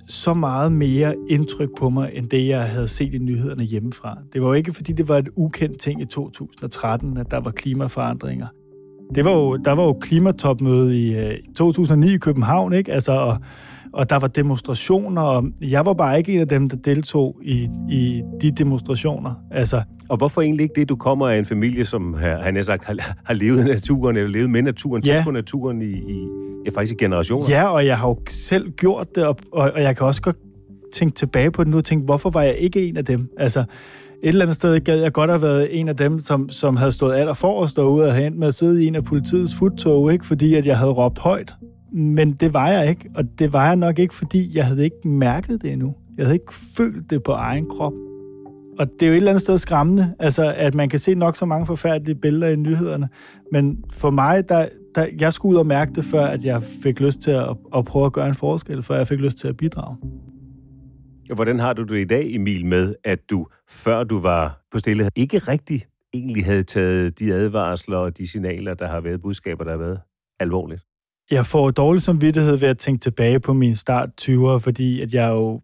så 0.07 0.33
meget 0.33 0.71
mere 0.71 1.15
indtryk 1.29 1.69
på 1.77 1.89
mig, 1.89 2.11
end 2.13 2.29
det, 2.29 2.47
jeg 2.47 2.69
havde 2.69 2.87
set 2.87 3.13
i 3.13 3.17
nyhederne 3.17 3.63
hjemmefra. 3.63 4.17
Det 4.33 4.41
var 4.41 4.47
jo 4.47 4.53
ikke, 4.53 4.73
fordi 4.73 4.93
det 4.93 5.07
var 5.07 5.17
et 5.17 5.29
ukendt 5.35 5.79
ting 5.79 6.01
i 6.01 6.05
2013, 6.05 7.17
at 7.17 7.31
der 7.31 7.39
var 7.39 7.51
klimaforandringer. 7.51 8.47
Det 9.15 9.25
var 9.25 9.31
jo, 9.31 9.55
der 9.55 9.71
var 9.71 9.83
jo 9.83 9.93
klimatopmøde 9.93 10.99
i 10.99 11.17
øh, 11.17 11.37
2009 11.55 12.13
i 12.13 12.17
København, 12.17 12.73
ikke? 12.73 12.91
Altså, 12.91 13.11
og, 13.11 13.37
og 13.95 14.09
der 14.09 14.19
var 14.19 14.27
demonstrationer, 14.27 15.21
og 15.21 15.45
jeg 15.61 15.85
var 15.85 15.93
bare 15.93 16.17
ikke 16.17 16.33
en 16.33 16.39
af 16.39 16.47
dem, 16.47 16.69
der 16.69 16.77
deltog 16.77 17.39
i, 17.43 17.69
i 17.89 18.21
de 18.41 18.51
demonstrationer. 18.51 19.33
Altså, 19.51 19.81
og 20.09 20.17
hvorfor 20.17 20.41
egentlig 20.41 20.63
ikke 20.63 20.79
det, 20.79 20.89
du 20.89 20.95
kommer 20.95 21.29
af 21.29 21.37
en 21.37 21.45
familie, 21.45 21.85
som 21.85 22.13
har, 22.13 22.41
han 22.41 22.55
har 22.55 22.61
sagt, 22.61 22.85
har, 22.85 23.15
har 23.25 23.33
levet 23.33 23.65
naturen, 23.65 24.17
eller 24.17 24.29
levet 24.29 24.49
med 24.49 24.61
naturen, 24.61 25.03
ja. 25.03 25.21
på 25.23 25.31
naturen 25.31 25.81
i, 25.81 25.85
i, 25.85 26.27
ja, 26.65 26.69
faktisk 26.79 27.01
i 27.01 27.03
generationer? 27.03 27.49
Ja, 27.49 27.67
og 27.67 27.85
jeg 27.85 27.97
har 27.97 28.07
jo 28.07 28.19
selv 28.29 28.71
gjort 28.71 29.15
det, 29.15 29.25
og, 29.25 29.37
og, 29.51 29.71
og 29.75 29.81
jeg 29.81 29.97
kan 29.97 30.05
også 30.05 30.21
godt 30.21 30.37
tænke 30.93 31.15
tilbage 31.15 31.51
på 31.51 31.63
det 31.63 31.71
nu 31.71 31.77
og 31.77 31.85
tænke, 31.85 32.05
hvorfor 32.05 32.29
var 32.29 32.41
jeg 32.41 32.55
ikke 32.55 32.87
en 32.87 32.97
af 32.97 33.05
dem? 33.05 33.29
Altså, 33.37 33.59
et 33.59 33.65
eller 34.29 34.45
andet 34.45 34.55
sted 34.55 34.79
gad 34.79 34.99
jeg 34.99 35.13
godt 35.13 35.29
have 35.29 35.41
været 35.41 35.79
en 35.79 35.89
af 35.89 35.97
dem, 35.97 36.19
som, 36.19 36.49
som 36.49 36.75
havde 36.75 36.91
stået 36.91 37.15
aller 37.15 37.33
for 37.33 37.63
at 37.63 37.69
stå 37.69 37.89
ude 37.89 38.05
og 38.05 38.13
have 38.13 38.29
med 38.29 38.47
at 38.47 38.53
sidde 38.53 38.83
i 38.83 38.87
en 38.87 38.95
af 38.95 39.03
politiets 39.03 39.55
futtog, 39.55 40.13
ikke? 40.13 40.25
fordi 40.25 40.55
at 40.55 40.65
jeg 40.65 40.77
havde 40.77 40.91
råbt 40.91 41.19
højt. 41.19 41.53
Men 41.91 42.33
det 42.33 42.53
var 42.53 42.69
jeg 42.69 42.89
ikke, 42.89 43.09
og 43.15 43.39
det 43.39 43.53
var 43.53 43.67
jeg 43.67 43.75
nok 43.75 43.99
ikke, 43.99 44.13
fordi 44.13 44.57
jeg 44.57 44.65
havde 44.65 44.83
ikke 44.83 45.07
mærket 45.07 45.61
det 45.61 45.71
endnu. 45.71 45.95
Jeg 46.17 46.25
havde 46.25 46.35
ikke 46.35 46.53
følt 46.53 47.09
det 47.09 47.23
på 47.23 47.31
egen 47.31 47.69
krop. 47.69 47.93
Og 48.79 48.87
det 48.99 49.01
er 49.01 49.07
jo 49.07 49.11
et 49.11 49.17
eller 49.17 49.31
andet 49.31 49.41
sted 49.41 49.57
skræmmende, 49.57 50.15
altså, 50.19 50.53
at 50.57 50.75
man 50.75 50.89
kan 50.89 50.99
se 50.99 51.15
nok 51.15 51.35
så 51.35 51.45
mange 51.45 51.65
forfærdelige 51.65 52.15
billeder 52.15 52.47
i 52.47 52.55
nyhederne. 52.55 53.09
Men 53.51 53.83
for 53.89 54.09
mig, 54.09 54.49
der, 54.49 54.67
der, 54.95 55.07
jeg 55.19 55.33
skulle 55.33 55.53
ud 55.53 55.59
og 55.59 55.65
mærke 55.65 55.93
det, 55.93 56.03
før 56.03 56.25
at 56.25 56.45
jeg 56.45 56.63
fik 56.63 56.99
lyst 56.99 57.19
til 57.19 57.31
at, 57.31 57.55
at 57.75 57.85
prøve 57.85 58.05
at 58.05 58.13
gøre 58.13 58.27
en 58.27 58.35
forskel, 58.35 58.83
før 58.83 58.95
jeg 58.95 59.07
fik 59.07 59.19
lyst 59.19 59.37
til 59.37 59.47
at 59.47 59.57
bidrage. 59.57 59.97
Hvordan 61.35 61.59
har 61.59 61.73
du 61.73 61.83
det 61.83 61.99
i 61.99 62.05
dag, 62.05 62.35
Emil, 62.35 62.65
med 62.65 62.95
at 63.03 63.29
du, 63.29 63.47
før 63.69 64.03
du 64.03 64.19
var 64.19 64.61
på 64.71 64.79
stille, 64.79 65.09
ikke 65.15 65.37
rigtig 65.37 65.85
egentlig 66.13 66.45
havde 66.45 66.63
taget 66.63 67.19
de 67.19 67.33
advarsler 67.33 67.97
og 67.97 68.17
de 68.17 68.27
signaler, 68.27 68.73
der 68.73 68.87
har 68.87 69.01
været 69.01 69.21
budskaber, 69.21 69.63
der 69.63 69.71
har 69.71 69.77
været 69.77 69.99
alvorligt? 70.39 70.83
Jeg 71.31 71.45
får 71.45 71.71
dårlig 71.71 72.01
samvittighed 72.01 72.55
ved 72.55 72.67
at 72.67 72.77
tænke 72.77 73.01
tilbage 73.01 73.39
på 73.39 73.53
min 73.53 73.75
start 73.75 74.09
20'er, 74.21 74.57
fordi 74.57 75.01
at 75.01 75.13
jeg 75.13 75.29
jo 75.29 75.61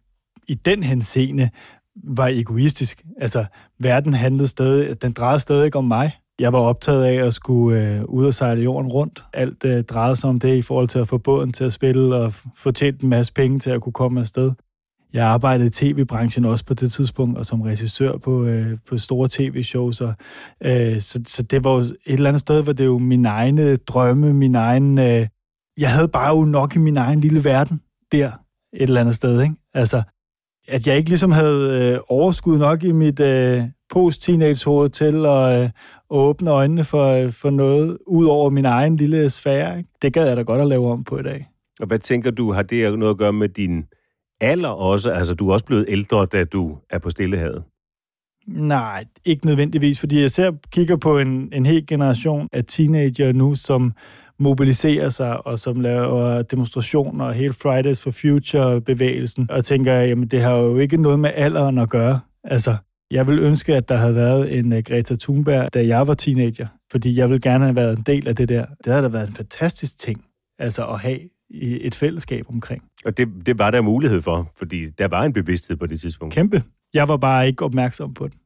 i 0.48 0.54
den 0.54 0.82
henseende 0.82 1.50
var 2.04 2.28
egoistisk. 2.28 3.04
Altså, 3.20 3.44
verden 3.78 4.14
handlede 4.14 4.48
stadig, 4.48 5.02
den 5.02 5.12
drejede 5.12 5.40
stadig 5.40 5.76
om 5.76 5.84
mig. 5.84 6.10
Jeg 6.38 6.52
var 6.52 6.58
optaget 6.58 7.04
af 7.04 7.26
at 7.26 7.34
skulle 7.34 7.82
øh, 7.82 8.04
ud 8.04 8.26
og 8.26 8.34
sejle 8.34 8.62
jorden 8.62 8.90
rundt. 8.90 9.24
Alt 9.32 9.64
øh, 9.64 9.84
drejede 9.84 10.16
sig 10.16 10.30
om 10.30 10.40
det 10.40 10.56
i 10.56 10.62
forhold 10.62 10.88
til 10.88 10.98
at 10.98 11.08
få 11.08 11.18
båden 11.18 11.52
til 11.52 11.64
at 11.64 11.72
spille 11.72 12.16
og 12.16 12.32
få 12.56 12.70
tjent 12.70 13.00
en 13.00 13.08
masse 13.08 13.32
penge 13.32 13.58
til 13.58 13.70
at 13.70 13.80
kunne 13.80 13.92
komme 13.92 14.20
afsted. 14.20 14.52
Jeg 15.12 15.26
arbejdede 15.26 15.66
i 15.66 15.70
tv-branchen 15.70 16.44
også 16.44 16.64
på 16.64 16.74
det 16.74 16.92
tidspunkt, 16.92 17.38
og 17.38 17.46
som 17.46 17.60
regissør 17.60 18.16
på, 18.16 18.44
øh, 18.44 18.78
på 18.88 18.98
store 18.98 19.28
tv-shows. 19.30 20.00
Og, 20.00 20.14
øh, 20.64 21.00
så, 21.00 21.20
så 21.26 21.42
det 21.42 21.64
var 21.64 21.72
jo 21.72 21.78
et 21.78 21.96
eller 22.06 22.30
andet 22.30 22.40
sted, 22.40 22.62
hvor 22.62 22.72
det 22.72 22.84
jo 22.84 22.98
min 22.98 23.26
egne 23.26 23.76
drømme, 23.76 24.34
min 24.34 24.54
egen... 24.54 24.98
Øh, 24.98 25.26
jeg 25.78 25.90
havde 25.92 26.08
bare 26.08 26.36
jo 26.36 26.44
nok 26.44 26.76
i 26.76 26.78
min 26.78 26.96
egen 26.96 27.20
lille 27.20 27.44
verden 27.44 27.80
der, 28.12 28.30
et 28.72 28.82
eller 28.82 29.00
andet 29.00 29.14
sted. 29.14 29.42
Ikke? 29.42 29.54
Altså, 29.74 30.02
at 30.68 30.86
jeg 30.86 30.96
ikke 30.96 31.10
ligesom 31.10 31.30
havde 31.30 31.92
øh, 31.94 32.00
overskud 32.08 32.58
nok 32.58 32.82
i 32.82 32.92
mit 32.92 33.20
øh, 33.20 33.62
post-teenage-hoved 33.90 34.88
til 34.90 35.26
at 35.26 35.62
øh, 35.62 35.70
åbne 36.10 36.50
øjnene 36.50 36.84
for, 36.84 37.30
for 37.30 37.50
noget 37.50 37.98
ud 38.06 38.26
over 38.26 38.50
min 38.50 38.64
egen 38.64 38.96
lille 38.96 39.30
sfære. 39.30 39.78
Ikke? 39.78 39.90
Det 40.02 40.12
gad 40.12 40.26
jeg 40.28 40.36
da 40.36 40.42
godt 40.42 40.60
at 40.60 40.66
lave 40.66 40.92
om 40.92 41.04
på 41.04 41.18
i 41.18 41.22
dag. 41.22 41.48
Og 41.80 41.86
hvad 41.86 41.98
tænker 41.98 42.30
du, 42.30 42.52
har 42.52 42.62
det 42.62 42.98
noget 42.98 43.12
at 43.12 43.18
gøre 43.18 43.32
med 43.32 43.48
din 43.48 43.84
alder 44.40 44.68
også? 44.68 45.10
Altså, 45.10 45.34
du 45.34 45.48
er 45.48 45.52
også 45.52 45.64
blevet 45.64 45.84
ældre, 45.88 46.26
da 46.26 46.44
du 46.44 46.78
er 46.90 46.98
på 46.98 47.10
Stillehavet. 47.10 47.62
Nej, 48.46 49.04
ikke 49.24 49.46
nødvendigvis, 49.46 50.00
fordi 50.00 50.20
jeg 50.20 50.30
ser 50.30 50.52
kigger 50.70 50.96
på 50.96 51.18
en, 51.18 51.52
en 51.52 51.66
hel 51.66 51.86
generation 51.86 52.48
af 52.52 52.64
teenager 52.64 53.32
nu, 53.32 53.54
som 53.54 53.92
mobiliserer 54.38 55.08
sig, 55.08 55.46
og 55.46 55.58
som 55.58 55.80
laver 55.80 56.42
demonstrationer, 56.42 57.24
og 57.24 57.34
hele 57.34 57.52
Fridays 57.52 58.00
for 58.00 58.10
Future-bevægelsen, 58.10 59.50
og 59.50 59.64
tænker, 59.64 59.92
jamen 59.92 60.28
det 60.28 60.40
har 60.40 60.56
jo 60.56 60.78
ikke 60.78 60.96
noget 60.96 61.20
med 61.20 61.30
alderen 61.34 61.78
at 61.78 61.90
gøre. 61.90 62.20
Altså, 62.44 62.76
jeg 63.10 63.26
vil 63.26 63.38
ønske, 63.38 63.74
at 63.74 63.88
der 63.88 63.96
havde 63.96 64.14
været 64.14 64.58
en 64.58 64.72
uh, 64.72 64.78
Greta 64.78 65.16
Thunberg, 65.16 65.74
da 65.74 65.86
jeg 65.86 66.06
var 66.06 66.14
teenager, 66.14 66.66
fordi 66.90 67.16
jeg 67.16 67.30
vil 67.30 67.40
gerne 67.40 67.64
have 67.64 67.76
været 67.76 67.98
en 67.98 68.04
del 68.06 68.28
af 68.28 68.36
det 68.36 68.48
der. 68.48 68.66
Det 68.84 68.92
havde 68.92 69.02
da 69.02 69.08
været 69.08 69.28
en 69.28 69.34
fantastisk 69.34 69.98
ting, 69.98 70.24
altså 70.58 70.86
at 70.86 71.00
have 71.00 71.18
i 71.50 71.86
et 71.86 71.94
fællesskab 71.94 72.44
omkring. 72.48 72.82
Og 73.04 73.16
det, 73.16 73.28
det 73.46 73.58
var 73.58 73.70
der 73.70 73.80
mulighed 73.80 74.20
for, 74.20 74.52
fordi 74.56 74.90
der 74.90 75.08
var 75.08 75.24
en 75.24 75.32
bevidsthed 75.32 75.76
på 75.76 75.86
det 75.86 76.00
tidspunkt. 76.00 76.34
Kæmpe. 76.34 76.62
Jeg 76.94 77.08
var 77.08 77.16
bare 77.16 77.46
ikke 77.46 77.64
opmærksom 77.64 78.14
på 78.14 78.28
det. 78.28 78.36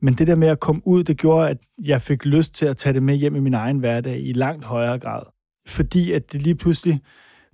Men 0.00 0.14
det 0.14 0.26
der 0.26 0.34
med 0.34 0.48
at 0.48 0.60
komme 0.60 0.82
ud, 0.84 1.04
det 1.04 1.16
gjorde, 1.16 1.48
at 1.48 1.58
jeg 1.82 2.02
fik 2.02 2.24
lyst 2.24 2.54
til 2.54 2.66
at 2.66 2.76
tage 2.76 2.92
det 2.92 3.02
med 3.02 3.14
hjem 3.14 3.36
i 3.36 3.40
min 3.40 3.54
egen 3.54 3.78
hverdag 3.78 4.20
i 4.20 4.32
langt 4.32 4.64
højere 4.64 4.98
grad 4.98 5.22
fordi 5.66 6.12
at 6.12 6.32
det 6.32 6.42
lige 6.42 6.54
pludselig, 6.54 7.00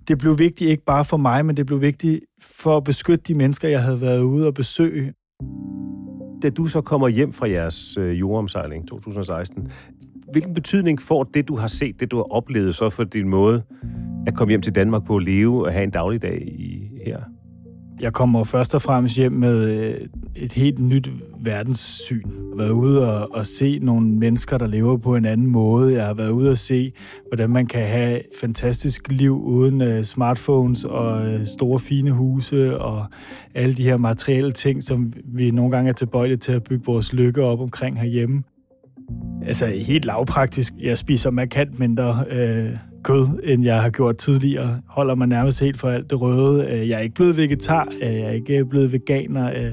det 0.07 0.17
blev 0.17 0.39
vigtigt 0.39 0.69
ikke 0.69 0.83
bare 0.83 1.05
for 1.05 1.17
mig, 1.17 1.45
men 1.45 1.57
det 1.57 1.65
blev 1.65 1.81
vigtigt 1.81 2.19
for 2.41 2.77
at 2.77 2.83
beskytte 2.83 3.23
de 3.27 3.35
mennesker, 3.35 3.69
jeg 3.69 3.83
havde 3.83 4.01
været 4.01 4.21
ude 4.21 4.47
og 4.47 4.53
besøge. 4.53 5.13
Da 6.41 6.49
du 6.49 6.67
så 6.67 6.81
kommer 6.81 7.07
hjem 7.07 7.33
fra 7.33 7.49
jeres 7.49 7.97
øh, 7.97 8.19
jordomsejling 8.19 8.87
2016, 8.87 9.71
hvilken 10.31 10.53
betydning 10.53 11.01
får 11.01 11.23
det, 11.23 11.47
du 11.47 11.55
har 11.55 11.67
set, 11.67 11.99
det 11.99 12.11
du 12.11 12.17
har 12.17 12.33
oplevet 12.33 12.75
så 12.75 12.89
for 12.89 13.03
din 13.03 13.29
måde 13.29 13.63
at 14.27 14.35
komme 14.35 14.51
hjem 14.51 14.61
til 14.61 14.75
Danmark 14.75 15.05
på 15.05 15.17
at 15.17 15.23
leve 15.23 15.65
og 15.65 15.73
have 15.73 15.83
en 15.83 15.91
dagligdag 15.91 16.41
i, 16.41 16.89
her? 17.05 17.21
Jeg 18.01 18.13
kommer 18.13 18.43
først 18.43 18.75
og 18.75 18.81
fremmest 18.81 19.15
hjem 19.15 19.31
med 19.31 19.69
øh, 19.69 20.07
et 20.35 20.53
helt 20.53 20.79
nyt 20.79 21.09
verdenssyn. 21.39 22.21
Jeg 22.25 22.49
har 22.49 22.57
været 22.57 22.71
ude 22.71 23.13
og, 23.13 23.35
og 23.35 23.47
se 23.47 23.79
nogle 23.79 24.07
mennesker, 24.07 24.57
der 24.57 24.67
lever 24.67 24.97
på 24.97 25.15
en 25.15 25.25
anden 25.25 25.47
måde. 25.47 25.93
Jeg 25.93 26.05
har 26.05 26.13
været 26.13 26.29
ude 26.29 26.51
og 26.51 26.57
se, 26.57 26.91
hvordan 27.27 27.49
man 27.49 27.65
kan 27.65 27.87
have 27.87 28.19
et 28.19 28.25
fantastisk 28.39 29.07
liv 29.09 29.41
uden 29.43 29.81
uh, 29.81 30.03
smartphones 30.03 30.85
og 30.85 31.33
uh, 31.33 31.45
store 31.45 31.79
fine 31.79 32.11
huse 32.11 32.79
og 32.79 33.05
alle 33.55 33.75
de 33.75 33.83
her 33.83 33.97
materielle 33.97 34.51
ting, 34.51 34.83
som 34.83 35.13
vi 35.25 35.51
nogle 35.51 35.71
gange 35.71 35.89
er 35.89 35.93
tilbøjelige 35.93 36.37
til 36.37 36.51
at 36.51 36.63
bygge 36.63 36.85
vores 36.85 37.13
lykke 37.13 37.43
op 37.43 37.59
omkring 37.59 37.99
herhjemme. 37.99 38.43
Altså 39.45 39.67
helt 39.67 40.05
lavpraktisk. 40.05 40.73
Jeg 40.79 40.97
spiser 40.97 41.31
markant 41.31 41.79
mindre 41.79 42.25
øh, 42.29 42.90
kød, 43.03 43.27
end 43.43 43.63
jeg 43.63 43.81
har 43.81 43.89
gjort 43.89 44.17
tidligere. 44.17 44.81
Holder 44.87 45.15
mig 45.15 45.27
nærmest 45.27 45.59
helt 45.59 45.79
for 45.79 45.89
alt 45.89 46.09
det 46.09 46.21
røde. 46.21 46.67
Øh, 46.67 46.89
jeg 46.89 46.97
er 46.97 47.01
ikke 47.01 47.15
blevet 47.15 47.37
vegetar, 47.37 47.87
øh, 48.01 48.13
jeg 48.13 48.21
er 48.21 48.31
ikke 48.31 48.65
blevet 48.65 48.93
veganer, 48.93 49.49
øh, 49.49 49.71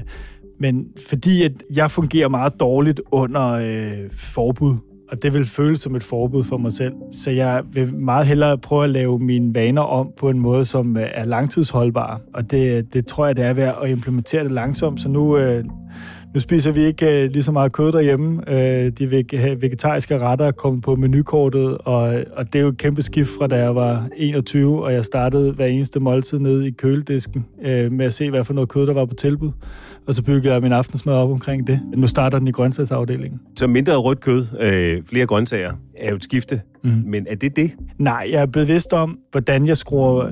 men 0.59 0.87
fordi 1.09 1.43
at 1.43 1.51
jeg 1.75 1.91
fungerer 1.91 2.27
meget 2.27 2.59
dårligt 2.59 3.01
under 3.11 3.51
øh, 3.51 4.11
forbud, 4.13 4.75
og 5.11 5.23
det 5.23 5.33
vil 5.33 5.45
føles 5.45 5.79
som 5.79 5.95
et 5.95 6.03
forbud 6.03 6.43
for 6.43 6.57
mig 6.57 6.73
selv. 6.73 6.93
Så 7.11 7.31
jeg 7.31 7.63
vil 7.71 7.95
meget 7.95 8.27
hellere 8.27 8.57
prøve 8.57 8.83
at 8.83 8.89
lave 8.89 9.19
mine 9.19 9.55
vaner 9.55 9.81
om 9.81 10.11
på 10.17 10.29
en 10.29 10.39
måde, 10.39 10.65
som 10.65 10.97
er 10.99 11.25
langtidsholdbar. 11.25 12.21
Og 12.33 12.51
det, 12.51 12.93
det 12.93 13.05
tror 13.05 13.25
jeg, 13.25 13.37
det 13.37 13.45
er 13.45 13.53
ved 13.53 13.63
at 13.63 13.89
implementere 13.89 14.43
det 14.43 14.51
langsomt. 14.51 15.01
Så 15.01 15.09
nu, 15.09 15.37
øh, 15.37 15.63
nu 16.33 16.39
spiser 16.39 16.71
vi 16.71 16.81
ikke 16.81 17.23
øh, 17.23 17.31
lige 17.31 17.43
så 17.43 17.51
meget 17.51 17.71
kød 17.71 17.91
derhjemme. 17.91 18.51
Øh, 18.51 18.91
de 18.91 19.11
vegetariske 19.61 20.19
retter 20.19 20.45
er 20.45 20.51
kommet 20.51 20.83
på 20.83 20.95
menukortet, 20.95 21.77
og, 21.77 22.23
og 22.35 22.53
det 22.53 22.55
er 22.55 22.59
jo 22.59 22.67
et 22.67 22.77
kæmpe 22.77 23.01
skift 23.01 23.29
fra 23.37 23.47
da 23.47 23.55
jeg 23.55 23.75
var 23.75 24.07
21, 24.17 24.83
og 24.83 24.93
jeg 24.93 25.05
startede 25.05 25.51
hver 25.51 25.65
eneste 25.65 25.99
måltid 25.99 26.39
nede 26.39 26.67
i 26.67 26.71
køledisken 26.71 27.45
øh, 27.61 27.91
med 27.91 28.05
at 28.05 28.13
se, 28.13 28.29
hvad 28.29 28.43
for 28.43 28.53
noget 28.53 28.69
kød, 28.69 28.87
der 28.87 28.93
var 28.93 29.05
på 29.05 29.15
tilbud. 29.15 29.51
Og 30.07 30.15
så 30.15 30.23
byggede 30.23 30.53
jeg 30.53 30.61
min 30.61 30.71
aftensmad 30.71 31.13
op 31.13 31.29
omkring 31.29 31.67
det. 31.67 31.79
Nu 31.95 32.07
starter 32.07 32.39
den 32.39 32.47
i 32.47 32.51
grøntsagsafdelingen. 32.51 33.39
Så 33.55 33.67
mindre 33.67 33.95
rødt 33.95 34.19
kød, 34.19 34.45
øh, 34.59 35.03
flere 35.09 35.25
grøntsager, 35.25 35.73
er 35.97 36.09
jo 36.09 36.15
et 36.15 36.23
skifte. 36.23 36.61
Mm. 36.83 37.03
Men 37.05 37.27
er 37.29 37.35
det 37.35 37.55
det? 37.55 37.71
Nej, 37.97 38.27
jeg 38.31 38.41
er 38.41 38.45
bevidst 38.45 38.93
om, 38.93 39.19
hvordan 39.31 39.67
jeg 39.67 39.77
skruer 39.77 40.31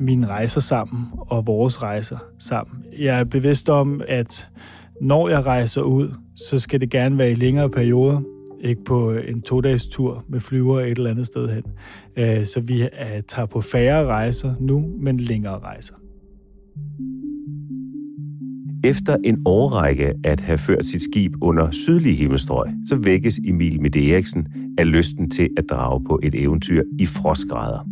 mine 0.00 0.26
rejser 0.26 0.60
sammen 0.60 1.06
og 1.18 1.46
vores 1.46 1.82
rejser 1.82 2.18
sammen. 2.38 2.84
Jeg 2.98 3.20
er 3.20 3.24
bevidst 3.24 3.70
om, 3.70 4.02
at 4.08 4.48
når 5.02 5.28
jeg 5.28 5.46
rejser 5.46 5.82
ud, 5.82 6.08
så 6.36 6.58
skal 6.58 6.80
det 6.80 6.90
gerne 6.90 7.18
være 7.18 7.30
i 7.30 7.34
længere 7.34 7.70
perioder, 7.70 8.20
ikke 8.60 8.84
på 8.84 9.12
en 9.12 9.42
to-dages 9.42 9.86
tur 9.86 10.24
med 10.28 10.40
flyver 10.40 10.80
et 10.80 10.90
eller 10.90 11.10
andet 11.10 11.26
sted 11.26 11.48
hen. 11.48 11.62
Øh, 12.16 12.44
så 12.44 12.60
vi 12.60 12.82
øh, 12.82 12.88
tager 13.28 13.46
på 13.46 13.60
færre 13.60 14.06
rejser 14.06 14.54
nu, 14.60 14.84
men 15.00 15.16
længere 15.16 15.58
rejser. 15.58 15.94
Efter 18.84 19.16
en 19.24 19.42
årrække 19.46 20.12
at 20.24 20.40
have 20.40 20.58
ført 20.58 20.86
sit 20.86 21.02
skib 21.02 21.32
under 21.40 21.70
sydlige 21.70 22.14
himmelstrøg, 22.14 22.68
så 22.88 22.96
vækkes 22.96 23.38
Emil 23.46 23.80
Mette 23.80 24.12
Eriksen 24.12 24.46
af 24.78 24.92
lysten 24.92 25.30
til 25.30 25.48
at 25.56 25.64
drage 25.70 26.04
på 26.04 26.20
et 26.22 26.34
eventyr 26.34 26.82
i 26.98 27.06
frostgrader. 27.06 27.88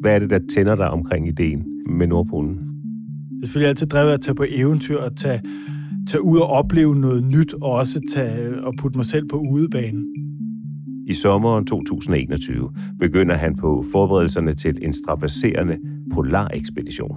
Hvad 0.00 0.14
er 0.14 0.18
det, 0.18 0.30
der 0.30 0.38
tænder 0.54 0.74
dig 0.74 0.90
omkring 0.90 1.28
ideen 1.28 1.64
med 1.86 2.06
Nordpolen? 2.06 2.54
Det 2.54 3.42
er 3.42 3.46
selvfølgelig 3.46 3.68
altid 3.68 3.86
drevet 3.86 4.12
at 4.12 4.20
tage 4.20 4.34
på 4.34 4.44
eventyr 4.48 4.98
og 4.98 5.16
tage 5.16 5.40
tage 6.08 6.22
ud 6.22 6.38
og 6.38 6.46
opleve 6.46 6.96
noget 6.96 7.24
nyt, 7.24 7.54
og 7.54 7.72
også 7.72 8.00
tage 8.14 8.64
og 8.64 8.74
putte 8.78 8.98
mig 8.98 9.06
selv 9.06 9.28
på 9.28 9.36
udebane. 9.36 10.02
I 11.06 11.12
sommeren 11.12 11.64
2021 11.64 12.70
begynder 13.00 13.34
han 13.34 13.56
på 13.56 13.84
forberedelserne 13.92 14.54
til 14.54 14.78
en 14.82 14.92
strapasserende 14.92 15.78
polarekspedition. 16.14 17.16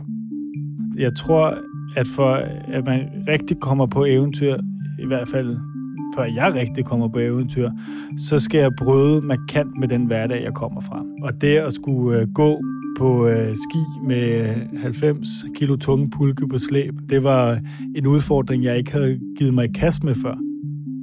Jeg 0.98 1.16
tror, 1.16 1.58
at 1.96 2.08
for 2.08 2.32
at 2.68 2.86
man 2.86 3.10
rigtig 3.28 3.60
kommer 3.60 3.86
på 3.86 4.06
eventyr, 4.06 4.56
i 5.00 5.06
hvert 5.08 5.28
fald 5.28 5.58
før 6.16 6.24
jeg 6.24 6.54
rigtig 6.54 6.86
kommer 6.86 7.08
på 7.08 7.20
eventyr, 7.20 7.70
så 8.18 8.40
skal 8.40 8.60
jeg 8.60 8.72
bryde 8.78 9.22
markant 9.22 9.80
med 9.80 9.88
den 9.88 10.06
hverdag, 10.06 10.44
jeg 10.44 10.54
kommer 10.54 10.82
fra. 10.82 11.06
Og 11.22 11.42
det 11.42 11.58
at 11.58 11.74
skulle 11.74 12.20
øh, 12.20 12.28
gå 12.34 12.62
på 12.98 13.28
øh, 13.28 13.56
ski 13.56 13.84
med 14.08 14.56
90 14.78 15.28
kilo 15.56 15.76
tunge 15.76 16.10
pulke 16.10 16.48
på 16.48 16.58
slæb. 16.58 16.94
Det 17.10 17.24
var 17.24 17.60
en 17.96 18.08
udfordring, 18.08 18.64
jeg 18.64 18.78
ikke 18.78 18.92
havde 18.92 19.20
givet 19.38 19.54
mig 19.54 19.66
i 19.66 19.72
kast 19.72 20.04
med 20.04 20.16
før. 20.16 20.36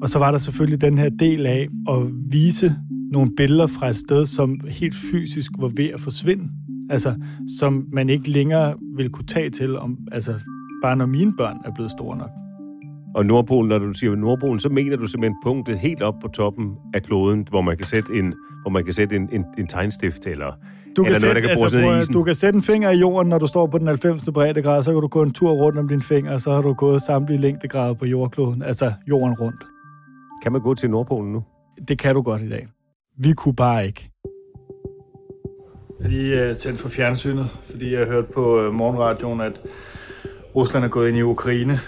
Og 0.03 0.09
så 0.09 0.19
var 0.19 0.31
der 0.31 0.39
selvfølgelig 0.39 0.81
den 0.81 0.99
her 0.99 1.09
del 1.09 1.47
af 1.47 1.69
at 1.91 1.99
vise 2.31 2.75
nogle 3.13 3.31
billeder 3.37 3.67
fra 3.67 3.89
et 3.89 3.97
sted, 3.97 4.27
som 4.27 4.61
helt 4.69 4.95
fysisk 4.95 5.51
var 5.59 5.69
ved 5.77 5.91
at 5.95 6.01
forsvinde. 6.01 6.49
Altså, 6.91 7.15
som 7.59 7.87
man 7.93 8.09
ikke 8.09 8.31
længere 8.31 8.75
vil 8.97 9.11
kunne 9.11 9.27
tage 9.27 9.51
til, 9.51 9.79
om, 9.79 9.99
altså, 10.13 10.35
bare 10.83 10.97
når 10.97 11.07
mine 11.07 11.33
børn 11.39 11.57
er 11.65 11.71
blevet 11.75 11.91
store 11.91 12.17
nok. 12.17 12.31
Og 13.15 13.27
Nordpolen, 13.27 13.69
når 13.69 13.79
du 13.79 13.93
siger 13.93 14.15
Nordpolen, 14.15 14.59
så 14.59 14.69
mener 14.69 14.97
du 14.97 15.07
simpelthen 15.07 15.37
punktet 15.43 15.79
helt 15.79 16.03
op 16.03 16.15
på 16.23 16.29
toppen 16.29 16.71
af 16.95 17.03
kloden, 17.03 17.47
hvor 17.51 17.61
man 17.61 17.77
kan 17.77 17.87
sætte 17.87 18.15
en, 18.15 18.35
hvor 18.63 18.71
man 18.71 18.85
kan 18.85 18.93
sætte 18.93 19.17
en, 19.17 19.29
en, 19.33 19.45
en 19.59 19.67
tegnstift 19.67 20.27
eller 20.27 20.53
du 20.97 21.05
kan, 21.05 21.15
sætte, 21.15 21.27
noget, 21.27 21.35
der 21.35 21.41
kan 21.41 21.51
altså, 21.51 21.81
prøv, 21.81 21.99
isen. 21.99 22.15
du 22.15 22.23
kan 22.25 22.35
sætte 22.35 22.57
en 22.57 22.63
finger 22.63 22.91
i 22.91 22.97
jorden, 22.99 23.29
når 23.29 23.39
du 23.39 23.47
står 23.47 23.67
på 23.67 23.79
den 23.79 23.87
90. 23.87 24.25
breddegrad, 24.35 24.83
så 24.83 24.93
kan 24.93 25.01
du 25.01 25.09
gå 25.09 25.23
en 25.23 25.33
tur 25.33 25.51
rundt 25.53 25.79
om 25.79 25.89
din 25.89 26.03
finger, 26.03 26.33
og 26.33 26.41
så 26.41 26.51
har 26.51 26.63
du 26.63 26.75
gået 26.75 27.03
samtlige 27.03 27.41
længdegrader 27.41 27.95
på 27.95 28.07
jordkloden, 28.07 28.63
altså 28.63 28.93
jorden 29.09 29.35
rundt. 29.41 29.65
Kan 30.43 30.53
man 30.53 30.61
gå 30.61 30.75
til 30.75 30.91
Nordpolen 30.91 31.33
nu? 31.33 31.45
Det 31.89 31.99
kan 31.99 32.15
du 32.15 32.23
godt 32.23 32.43
i 32.43 32.49
dag. 32.49 32.69
Vi 33.19 33.33
kunne 33.33 33.55
bare 33.55 33.87
ikke. 33.87 34.11
Jeg 36.01 36.11
lige 36.11 36.51
uh, 36.51 36.57
tændt 36.57 36.79
for 36.79 36.89
fjernsynet, 36.89 37.49
fordi 37.71 37.95
jeg 37.95 38.07
hørte 38.07 38.29
på 38.35 38.67
uh, 38.67 38.75
morgenradioen, 38.75 39.41
at 39.41 39.61
Rusland 40.57 40.85
er 40.85 40.89
gået 40.89 41.09
ind 41.09 41.17
i 41.17 41.23
Ukraine. 41.23 41.81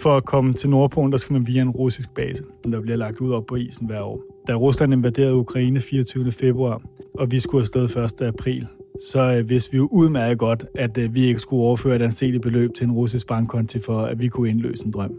For 0.00 0.16
at 0.16 0.24
komme 0.24 0.52
til 0.52 0.70
Nordpolen, 0.70 1.12
der 1.12 1.18
skal 1.18 1.32
man 1.32 1.46
via 1.46 1.62
en 1.62 1.70
russisk 1.70 2.14
base, 2.14 2.44
der 2.64 2.80
bliver 2.80 2.96
lagt 2.96 3.20
ud 3.20 3.32
op 3.32 3.46
på 3.46 3.56
isen 3.56 3.86
hver 3.86 4.00
år. 4.00 4.22
Da 4.48 4.54
Rusland 4.54 4.92
invaderede 4.92 5.34
Ukraine 5.34 5.80
24. 5.80 6.32
februar, 6.32 6.82
og 7.14 7.30
vi 7.30 7.40
skulle 7.40 7.62
afsted 7.62 7.96
1. 8.20 8.22
april, 8.22 8.66
så 9.10 9.20
øh, 9.20 9.48
vidste 9.48 9.70
vi 9.70 9.76
jo 9.76 9.88
udmærket 9.92 10.38
godt, 10.38 10.64
at 10.74 10.98
øh, 10.98 11.14
vi 11.14 11.24
ikke 11.24 11.40
skulle 11.40 11.62
overføre 11.62 11.96
et 11.96 12.02
anseligt 12.02 12.42
beløb 12.42 12.74
til 12.74 12.84
en 12.84 12.92
russisk 12.92 13.26
bankkonti 13.26 13.78
for, 13.78 14.00
at 14.00 14.18
vi 14.18 14.28
kunne 14.28 14.50
indløse 14.50 14.86
en 14.86 14.92
drøm. 14.92 15.14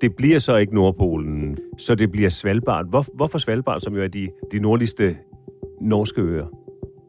Det 0.00 0.16
bliver 0.16 0.38
så 0.38 0.56
ikke 0.56 0.74
Nordpolen, 0.74 1.58
så 1.78 1.94
det 1.94 2.10
bliver 2.12 2.28
Svalbard. 2.28 2.88
Hvor, 2.88 3.04
hvorfor 3.14 3.38
Svalbard, 3.38 3.80
som 3.80 3.94
jo 3.94 4.02
er 4.02 4.08
de, 4.08 4.28
de 4.52 4.58
nordligste 4.58 5.16
norske 5.80 6.20
øer? 6.20 6.46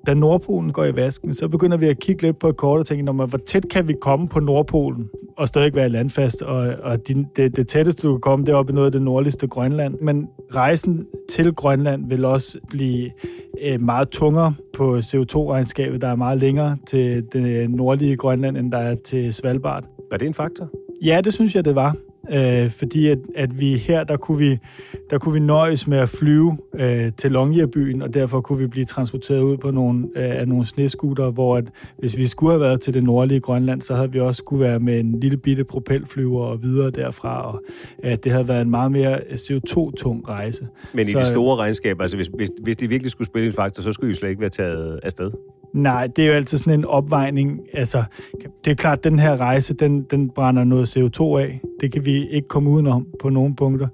Da 0.08 0.14
Nordpolen 0.14 0.74
går 0.74 0.86
i 0.86 0.96
vasken, 0.96 1.34
så 1.34 1.48
begynder 1.48 1.78
vi 1.78 1.88
at 1.88 2.00
kigge 2.00 2.22
lidt 2.22 2.40
på 2.40 2.50
et 2.50 2.58
kort 2.58 2.80
og 2.80 2.86
tænke, 2.86 3.12
hvor 3.12 3.40
tæt 3.46 3.70
kan 3.70 3.88
vi 3.88 3.94
komme 4.02 4.28
på 4.28 4.40
Nordpolen 4.40 5.10
og 5.38 5.48
stadig 5.48 5.76
være 5.76 5.90
landfast? 5.90 6.42
Og, 6.42 6.76
og 6.84 7.08
de, 7.08 7.26
det, 7.36 7.56
det 7.56 7.68
tætteste, 7.68 8.04
du 8.04 8.14
kan 8.14 8.22
komme, 8.22 8.46
det 8.46 8.52
er 8.52 8.56
op 8.56 8.70
i 8.70 8.74
noget 8.74 8.86
af 8.86 8.92
det 8.92 9.02
nordligste 9.02 9.48
Grønland. 9.48 9.96
Men 10.02 10.28
rejsen 10.56 11.06
til 11.30 11.54
Grønland 11.54 12.10
vil 12.10 12.26
også 12.26 12.58
blive 12.70 13.10
øh, 13.64 13.82
meget 13.82 14.10
tungere 14.10 14.54
på 14.74 14.98
CO2-regnskabet, 14.98 16.02
der 16.02 16.08
er 16.08 16.16
meget 16.16 16.38
længere 16.38 16.78
til 16.88 17.24
det 17.34 17.70
nordlige 17.70 18.18
Grønland, 18.18 18.58
end 18.58 18.72
der 18.72 18.78
er 18.78 18.96
til 18.96 19.34
Svalbard. 19.34 19.84
Er 20.12 20.18
det 20.18 20.28
en 20.28 20.34
faktor? 20.34 20.70
Ja, 21.04 21.22
det 21.24 21.34
synes 21.34 21.56
jeg, 21.56 21.66
det 21.66 21.76
var 21.76 21.96
øh, 22.30 22.72
fordi 22.72 23.08
at, 23.08 23.18
at 23.36 23.60
vi 23.60 23.78
her, 23.78 24.04
der 24.04 24.18
kunne 24.18 24.38
vi, 24.38 24.58
der 25.10 25.18
kunne 25.18 25.34
vi 25.34 25.40
nøjes 25.40 25.88
med 25.88 25.98
at 25.98 26.10
flyve 26.10 26.58
øh, 26.74 27.12
til 27.18 27.32
Longyearbyen, 27.32 28.02
og 28.02 28.14
derfor 28.14 28.42
kunne 28.42 28.60
vi 28.60 28.68
blive 28.68 28.86
transporteret 28.86 29.42
ud 29.42 29.58
på 29.58 29.72
nogle, 29.72 30.08
øh, 30.16 30.40
af 30.40 30.48
nogle 30.48 30.66
sneskuter, 30.66 31.32
hvor 31.32 31.58
at, 31.58 31.66
hvis 31.98 32.18
vi 32.18 32.28
skulle 32.28 32.52
have 32.52 32.62
været 32.62 32.82
til 32.82 32.94
det 32.94 33.04
nordlige 33.04 33.40
Grønland, 33.40 33.82
så 33.82 33.96
havde 33.96 34.12
vi 34.12 34.20
også 34.20 34.40
skulle 34.40 34.64
være 34.66 34.80
med 34.80 35.00
en 35.00 35.20
lille 35.20 35.38
bitte 35.38 35.64
propelflyver 35.64 36.46
og 36.46 36.64
videre 36.64 36.90
derfra, 36.92 37.52
og 37.52 37.62
øh, 38.04 38.18
det 38.24 38.32
havde 38.32 38.48
været 38.48 38.62
en 38.62 38.70
meget 38.70 38.92
mere 38.92 39.18
CO2-tung 39.18 40.30
rejse. 40.30 40.68
Men 40.94 41.08
i 41.08 41.12
så, 41.12 41.20
de 41.20 41.26
store 41.26 41.56
regnskaber, 41.56 42.02
altså 42.02 42.18
hvis, 42.18 42.30
hvis, 42.36 42.50
hvis 42.62 42.78
de 42.78 42.88
virkelig 42.88 43.12
skulle 43.12 43.28
spille 43.28 43.48
en 43.48 43.54
faktor, 43.54 43.84
så 43.84 43.94
skulle 43.94 44.12
I 44.12 44.16
slet 44.16 44.30
ikke 44.30 44.42
være 44.42 44.50
taget 44.50 45.00
afsted? 45.04 45.32
Nej, 45.74 46.08
det 46.08 46.24
er 46.24 46.28
jo 46.28 46.34
altid 46.34 46.58
sådan 46.58 46.80
en 46.80 46.86
opvejning. 46.86 47.60
Altså, 47.74 48.04
det 48.66 48.72
er 48.72 48.76
klart, 48.76 48.98
at 48.98 49.04
den 49.04 49.20
her 49.20 49.38
rejse, 49.38 49.74
den, 49.74 50.02
den 50.02 50.30
brænder 50.30 50.64
noget 50.64 50.98
CO2 50.98 51.38
af. 51.38 51.62
Det 51.82 51.92
kan 51.92 52.06
vi 52.06 52.28
ikke 52.28 52.48
komme 52.48 52.70
udenom 52.70 53.08
på 53.22 53.30
nogle 53.30 53.56
punkter. 53.56 53.88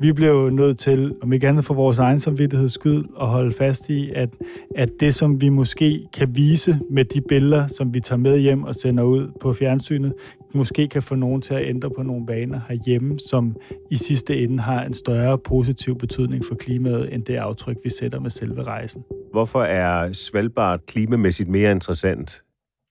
Vi 0.00 0.12
bliver 0.12 0.32
jo 0.32 0.50
nødt 0.50 0.78
til, 0.78 1.14
om 1.22 1.32
ikke 1.32 1.48
andet 1.48 1.64
for 1.64 1.74
vores 1.74 1.98
egen 1.98 2.18
samvittigheds 2.18 2.72
skyld, 2.72 3.04
at 3.20 3.26
holde 3.26 3.52
fast 3.52 3.90
i, 3.90 4.10
at, 4.14 4.28
at 4.76 4.88
det, 5.00 5.14
som 5.14 5.40
vi 5.40 5.48
måske 5.48 6.06
kan 6.12 6.36
vise 6.36 6.78
med 6.90 7.04
de 7.04 7.20
billeder, 7.20 7.66
som 7.66 7.94
vi 7.94 8.00
tager 8.00 8.18
med 8.18 8.38
hjem 8.38 8.64
og 8.64 8.74
sender 8.74 9.04
ud 9.04 9.28
på 9.40 9.52
fjernsynet, 9.52 10.12
måske 10.54 10.88
kan 10.88 11.02
få 11.02 11.14
nogen 11.14 11.42
til 11.42 11.54
at 11.54 11.68
ændre 11.68 11.90
på 11.90 12.02
nogle 12.02 12.24
vaner 12.28 12.60
herhjemme, 12.68 13.18
som 13.18 13.56
i 13.90 13.96
sidste 13.96 14.42
ende 14.42 14.58
har 14.58 14.84
en 14.84 14.94
større 14.94 15.38
positiv 15.38 15.98
betydning 15.98 16.44
for 16.44 16.54
klimaet, 16.54 17.14
end 17.14 17.24
det 17.24 17.36
aftryk, 17.36 17.76
vi 17.84 17.90
sætter 17.90 18.20
med 18.20 18.30
selve 18.30 18.62
rejsen. 18.62 19.04
Hvorfor 19.32 19.62
er 19.62 20.12
Svalbard 20.12 20.80
klimamæssigt 20.86 21.48
mere 21.48 21.70
interessant 21.70 22.42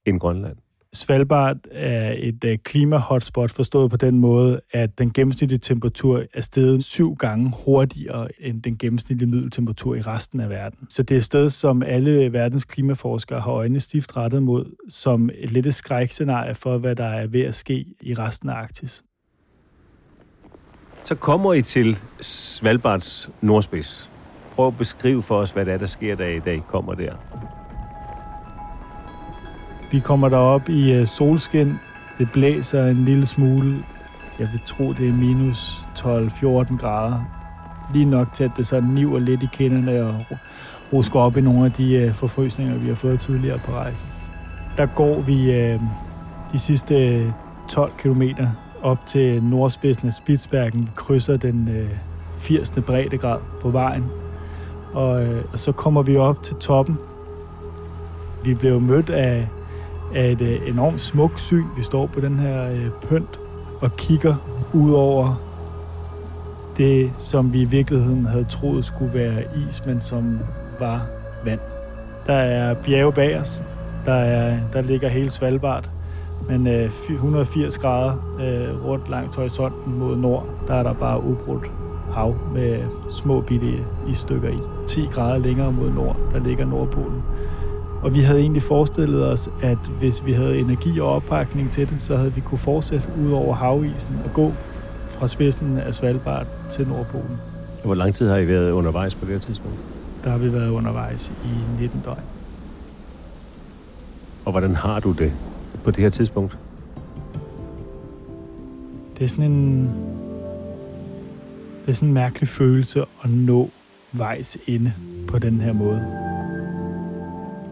end 0.06 0.20
Grønland? 0.20 0.58
Svalbard 0.93 1.58
er 1.71 2.15
et 2.17 2.43
øh, 2.43 2.58
klima-hotspot 2.58 3.52
forstået 3.52 3.91
på 3.91 3.97
den 3.97 4.19
måde, 4.19 4.62
at 4.71 4.97
den 4.97 5.13
gennemsnitlige 5.13 5.60
temperatur 5.60 6.23
er 6.34 6.41
steget 6.41 6.84
syv 6.84 7.15
gange 7.15 7.54
hurtigere 7.65 8.28
end 8.39 8.62
den 8.62 8.78
gennemsnitlige 8.78 9.30
middeltemperatur 9.30 9.95
i 9.95 10.02
resten 10.02 10.39
af 10.39 10.50
verden. 10.50 10.89
Så 10.89 11.04
det 11.04 11.15
er 11.15 11.17
et 11.17 11.23
sted, 11.23 11.50
som 11.50 11.84
alle 11.84 12.34
verdens 12.34 12.63
klimaforskere 12.63 13.39
har 13.39 13.52
øjnene 13.52 13.80
stift 13.80 14.17
rettet 14.17 14.43
mod, 14.43 14.76
som 14.89 15.30
et 15.38 15.52
lidt 15.52 15.76
skrækscenarie 15.76 16.56
for, 16.56 16.78
hvad 16.78 16.95
der 16.95 17.06
er 17.06 17.28
ved 17.28 17.41
at 17.41 17.56
ske 17.56 17.86
i 18.02 18.13
resten 18.13 18.50
af 18.50 18.54
Arktis. 18.54 19.04
Så 21.04 21.15
kommer 21.15 21.54
I 21.54 21.62
til 21.62 21.97
Svalbards 22.21 23.30
nordspids. 23.41 24.10
Prøv 24.56 24.67
at 24.67 24.78
beskrive 24.78 25.23
for 25.23 25.38
os, 25.38 25.52
hvad 25.52 25.65
det 25.65 25.73
er, 25.73 25.78
der 25.78 25.86
sker 25.86 26.15
der 26.15 26.28
i 26.28 26.39
dag 26.39 26.63
kommer 26.67 26.93
der. 26.93 27.13
Vi 29.91 30.00
kommer 30.00 30.30
derop 30.30 30.69
i 30.69 30.91
øh, 30.93 31.08
solskin. 31.08 31.73
Det 32.17 32.32
blæser 32.32 32.86
en 32.86 33.06
lille 33.06 33.26
smule. 33.26 33.84
Jeg 34.39 34.47
vil 34.52 34.62
tro, 34.65 34.93
det 34.93 35.10
er 35.10 35.13
minus 35.13 35.86
12-14 35.97 36.78
grader. 36.78 37.19
Lige 37.93 38.06
nok 38.06 38.34
til, 38.34 38.43
at 38.43 38.52
det 38.58 38.67
så 38.67 38.80
niver 38.82 39.19
lidt 39.19 39.43
i 39.43 39.47
kinderne 39.54 40.04
og 40.04 40.26
rusker 40.93 41.19
op 41.19 41.38
i 41.38 41.41
nogle 41.41 41.65
af 41.65 41.71
de 41.71 41.95
øh, 41.95 42.13
forfrysninger, 42.13 42.78
vi 42.78 42.88
har 42.88 42.95
fået 42.95 43.19
tidligere 43.19 43.60
på 43.60 43.71
rejsen. 43.71 44.08
Der 44.78 44.86
går 44.86 45.21
vi 45.21 45.52
øh, 45.52 45.80
de 46.54 46.60
sidste 46.60 47.23
12 47.69 47.91
km 47.97 48.23
op 48.82 49.06
til 49.06 49.43
nordspidsen 49.43 50.08
af 50.08 50.13
Spitsbergen. 50.13 50.82
Vi 50.82 50.88
krydser 50.95 51.38
den 51.38 51.69
80. 52.39 52.71
breddegrad 52.86 53.39
på 53.62 53.69
vejen. 53.69 54.06
Og, 54.93 55.26
og 55.54 55.60
så 55.60 55.71
kommer 55.71 56.02
vi 56.02 56.17
op 56.17 56.43
til 56.43 56.56
toppen. 56.56 56.97
Vi 58.43 58.54
blev 58.54 58.82
mødt 58.82 59.10
af, 59.10 59.47
af 60.15 60.32
et 60.32 60.41
øh, 60.41 60.70
enormt 60.70 61.02
smukt 61.02 61.39
syn. 61.39 61.65
Vi 61.76 61.82
står 61.82 62.06
på 62.06 62.20
den 62.20 62.39
her 62.39 62.72
øh, 62.72 62.89
pynt 63.10 63.39
og 63.82 63.96
kigger 63.98 64.36
ud 64.74 64.91
over 64.91 65.41
det, 66.78 67.12
som 67.17 67.54
vi 67.54 67.62
i 67.62 67.65
virkeligheden 67.65 68.26
havde 68.26 68.43
troet 68.43 68.86
skulle 68.86 69.13
være 69.13 69.43
is, 69.70 69.86
men 69.86 70.02
som 70.02 70.39
var 70.80 71.08
vand. 71.46 71.60
Der 72.28 72.34
er 72.34 72.74
bjerge 72.74 73.13
bag 73.13 73.39
os. 73.39 73.63
Der, 74.06 74.13
er, 74.13 74.60
der 74.74 74.82
ligger 74.82 75.10
hele 75.10 75.30
Svalbard. 75.30 75.89
Men 76.50 76.67
øh, 76.67 76.89
180 77.10 77.78
grader 77.78 78.13
øh, 78.39 78.86
rundt 78.86 79.10
langs 79.10 79.36
horisonten 79.36 80.00
mod 80.00 80.17
nord, 80.17 80.50
der 80.67 80.74
er 80.74 80.84
der 80.84 80.93
bare 80.93 81.24
ubrudt 81.24 81.72
hav 82.13 82.36
med 82.54 82.80
små 83.10 83.41
bitte 83.41 83.74
isstykker 84.08 84.50
i. 84.50 84.60
10 84.88 85.08
grader 85.12 85.38
længere 85.38 85.72
mod 85.72 85.91
nord, 85.91 86.17
der 86.34 86.39
ligger 86.39 86.65
Nordpolen. 86.65 87.24
Og 88.08 88.13
vi 88.13 88.20
havde 88.20 88.39
egentlig 88.39 88.63
forestillet 88.63 89.32
os, 89.32 89.50
at 89.62 89.78
hvis 90.00 90.26
vi 90.26 90.34
havde 90.34 90.60
energi 90.60 91.00
og 91.00 91.10
oppakning 91.10 91.72
til 91.72 91.89
det, 91.89 92.02
så 92.02 92.15
havde 92.15 92.34
vi 92.34 92.41
kunne 92.41 92.58
fortsætte 92.58 93.08
ud 93.26 93.32
over 93.32 93.54
havisen 93.54 94.15
og 94.26 94.34
gå 94.34 94.54
fra 95.08 95.28
spidsen 95.28 95.78
af 95.78 95.96
Svalbard 95.96 96.48
til 96.70 96.88
Nordpolen. 96.88 97.38
Hvor 97.84 97.96
lang 97.96 98.15
tid 98.15 98.30
har 98.30 98.38
I 98.38 98.48
været 98.48 98.72
undervejs 98.72 99.15
på 99.15 99.26
det 99.26 99.34
her 99.34 99.39
tidspunkt? 99.39 99.78
Der 100.24 100.30
har 100.30 100.38
vi 100.38 100.54
været 100.54 100.70
undervejs 100.70 101.32
i 101.46 101.82
19 101.82 102.02
døgn. 102.06 102.20
Og 104.46 104.52
hvordan 104.52 104.76
har 104.76 105.00
du 105.00 105.12
det 105.12 105.34
på 105.84 105.91
det 105.91 106.04
her 106.04 106.10
tidspunkt? 106.10 106.58
Det 109.17 109.24
er 109.24 109.30
sådan 109.30 109.52
en... 109.52 109.84
Det 111.86 111.91
er 111.91 111.96
sådan 111.96 112.08
en 112.08 112.13
mærkelig 112.13 112.50
følelse 112.50 113.02
at 113.24 113.30
nå 113.30 113.70
vejs 114.12 114.58
inde 114.67 114.93
på 115.28 115.39
den 115.39 115.62
her 115.62 115.74
måde. 115.74 116.27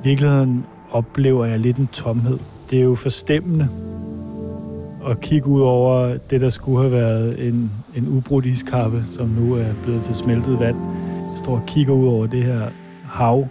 Virkeligheden 0.06 0.66
oplever 0.92 1.46
jeg 1.46 1.60
lidt 1.60 1.78
en 1.78 1.88
tomhed. 1.88 2.40
Det 2.70 2.80
er 2.80 2.84
jo 2.84 2.96
forstemmende 2.96 3.70
at 5.10 5.22
kigge 5.22 5.48
ud 5.48 5.62
over 5.62 6.18
det, 6.30 6.42
der 6.42 6.50
skulle 6.50 6.80
have 6.82 6.92
været 6.92 7.48
en, 7.48 7.72
en 7.96 8.08
ubrudt 8.08 8.46
iskappe, 8.46 9.04
som 9.08 9.28
nu 9.28 9.54
er 9.54 9.74
blevet 9.84 10.04
til 10.04 10.16
smeltet 10.16 10.60
vand. 10.60 10.78
Jeg 11.32 11.38
står 11.38 11.52
og 11.52 11.64
kigger 11.68 11.94
ud 11.94 12.08
over 12.08 12.28
det 12.28 12.44
her 12.44 12.70
hav, 13.06 13.48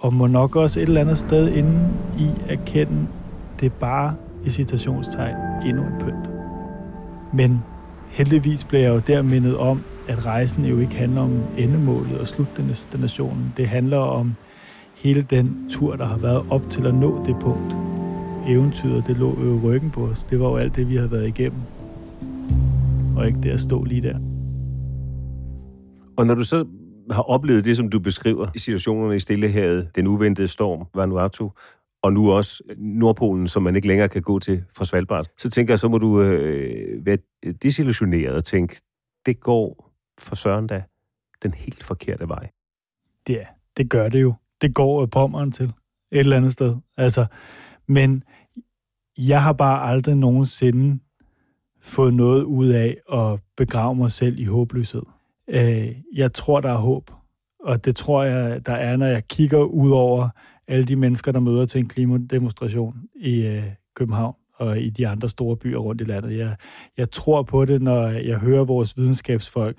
og 0.00 0.14
må 0.14 0.26
nok 0.26 0.56
også 0.56 0.80
et 0.80 0.88
eller 0.88 1.00
andet 1.00 1.18
sted 1.18 1.48
inde 1.48 1.88
i 2.18 2.28
erkende, 2.48 3.06
det 3.60 3.66
er 3.66 3.76
bare 3.80 4.14
i 4.46 4.50
citationstegn 4.50 5.36
endnu 5.66 5.82
en 5.82 5.92
pynt. 6.00 6.28
Men 7.32 7.62
heldigvis 8.08 8.64
bliver 8.64 8.82
jeg 8.82 8.94
jo 8.94 9.00
der 9.06 9.22
mindet 9.22 9.56
om, 9.56 9.82
at 10.08 10.26
rejsen 10.26 10.64
jo 10.64 10.78
ikke 10.78 10.94
handler 10.94 11.20
om 11.20 11.42
endemålet 11.58 12.18
og 12.18 12.26
slutdestinationen. 12.26 13.54
Det 13.56 13.68
handler 13.68 13.98
om 13.98 14.34
hele 14.96 15.22
den 15.22 15.68
tur, 15.70 15.96
der 15.96 16.04
har 16.06 16.18
været 16.18 16.46
op 16.50 16.62
til 16.70 16.86
at 16.86 16.94
nå 16.94 17.24
det 17.24 17.36
punkt. 17.40 17.76
Eventyret, 18.48 19.06
det 19.06 19.16
lå 19.16 19.44
jo 19.44 19.60
ryggen 19.64 19.90
på 19.90 20.04
os. 20.04 20.24
Det 20.24 20.40
var 20.40 20.48
jo 20.48 20.56
alt 20.56 20.76
det, 20.76 20.88
vi 20.88 20.96
havde 20.96 21.10
været 21.10 21.28
igennem. 21.28 21.60
Og 23.16 23.26
ikke 23.26 23.40
det 23.40 23.50
at 23.50 23.60
stå 23.60 23.84
lige 23.84 24.02
der. 24.02 24.18
Og 26.16 26.26
når 26.26 26.34
du 26.34 26.44
så 26.44 26.66
har 27.10 27.22
oplevet 27.22 27.64
det, 27.64 27.76
som 27.76 27.88
du 27.88 27.98
beskriver 27.98 28.48
i 28.54 28.58
situationerne 28.58 29.16
i 29.16 29.20
Stillehavet, 29.20 29.90
den 29.96 30.06
uventede 30.06 30.48
storm, 30.48 30.86
Vanuatu, 30.94 31.50
og 32.02 32.12
nu 32.12 32.32
også 32.32 32.62
Nordpolen, 32.76 33.48
som 33.48 33.62
man 33.62 33.76
ikke 33.76 33.88
længere 33.88 34.08
kan 34.08 34.22
gå 34.22 34.38
til 34.38 34.64
fra 34.76 34.84
Svalbard, 34.84 35.26
så 35.38 35.50
tænker 35.50 35.72
jeg, 35.72 35.78
så 35.78 35.88
må 35.88 35.98
du 35.98 36.22
øh, 36.22 37.06
være 37.06 37.18
desillusioneret 37.62 38.34
og 38.34 38.44
tænke, 38.44 38.80
det 39.26 39.40
går 39.40 39.92
for 40.18 40.34
Søren 40.34 40.66
da 40.66 40.82
den 41.42 41.54
helt 41.54 41.84
forkerte 41.84 42.28
vej. 42.28 42.50
Ja, 43.28 43.44
det 43.76 43.90
gør 43.90 44.08
det 44.08 44.22
jo. 44.22 44.34
Det 44.62 44.74
går 44.74 45.02
øh, 45.02 45.08
pommeren 45.08 45.52
til 45.52 45.72
et 46.12 46.18
eller 46.18 46.36
andet 46.36 46.52
sted. 46.52 46.76
Altså, 46.96 47.26
men 47.86 48.24
jeg 49.18 49.42
har 49.42 49.52
bare 49.52 49.90
aldrig 49.90 50.16
nogensinde 50.16 50.98
fået 51.80 52.14
noget 52.14 52.42
ud 52.42 52.68
af 52.68 52.96
at 53.12 53.40
begrave 53.56 53.94
mig 53.94 54.12
selv 54.12 54.38
i 54.38 54.44
håbløshed. 54.44 55.02
Øh, 55.48 55.96
jeg 56.14 56.32
tror, 56.32 56.60
der 56.60 56.70
er 56.72 56.78
håb, 56.78 57.10
og 57.60 57.84
det 57.84 57.96
tror 57.96 58.22
jeg, 58.22 58.66
der 58.66 58.72
er, 58.72 58.96
når 58.96 59.06
jeg 59.06 59.28
kigger 59.28 59.62
ud 59.62 59.90
over 59.90 60.28
alle 60.68 60.86
de 60.86 60.96
mennesker, 60.96 61.32
der 61.32 61.40
møder 61.40 61.66
til 61.66 61.78
en 61.78 61.88
klimademonstration 61.88 62.96
i 63.14 63.46
øh, 63.46 63.64
København 63.94 64.34
og 64.54 64.80
i 64.80 64.90
de 64.90 65.08
andre 65.08 65.28
store 65.28 65.56
byer 65.56 65.78
rundt 65.78 66.00
i 66.00 66.04
landet. 66.04 66.38
Jeg, 66.38 66.56
jeg 66.96 67.10
tror 67.10 67.42
på 67.42 67.64
det, 67.64 67.82
når 67.82 68.06
jeg 68.08 68.38
hører 68.38 68.64
vores 68.64 68.96
videnskabsfolk 68.96 69.76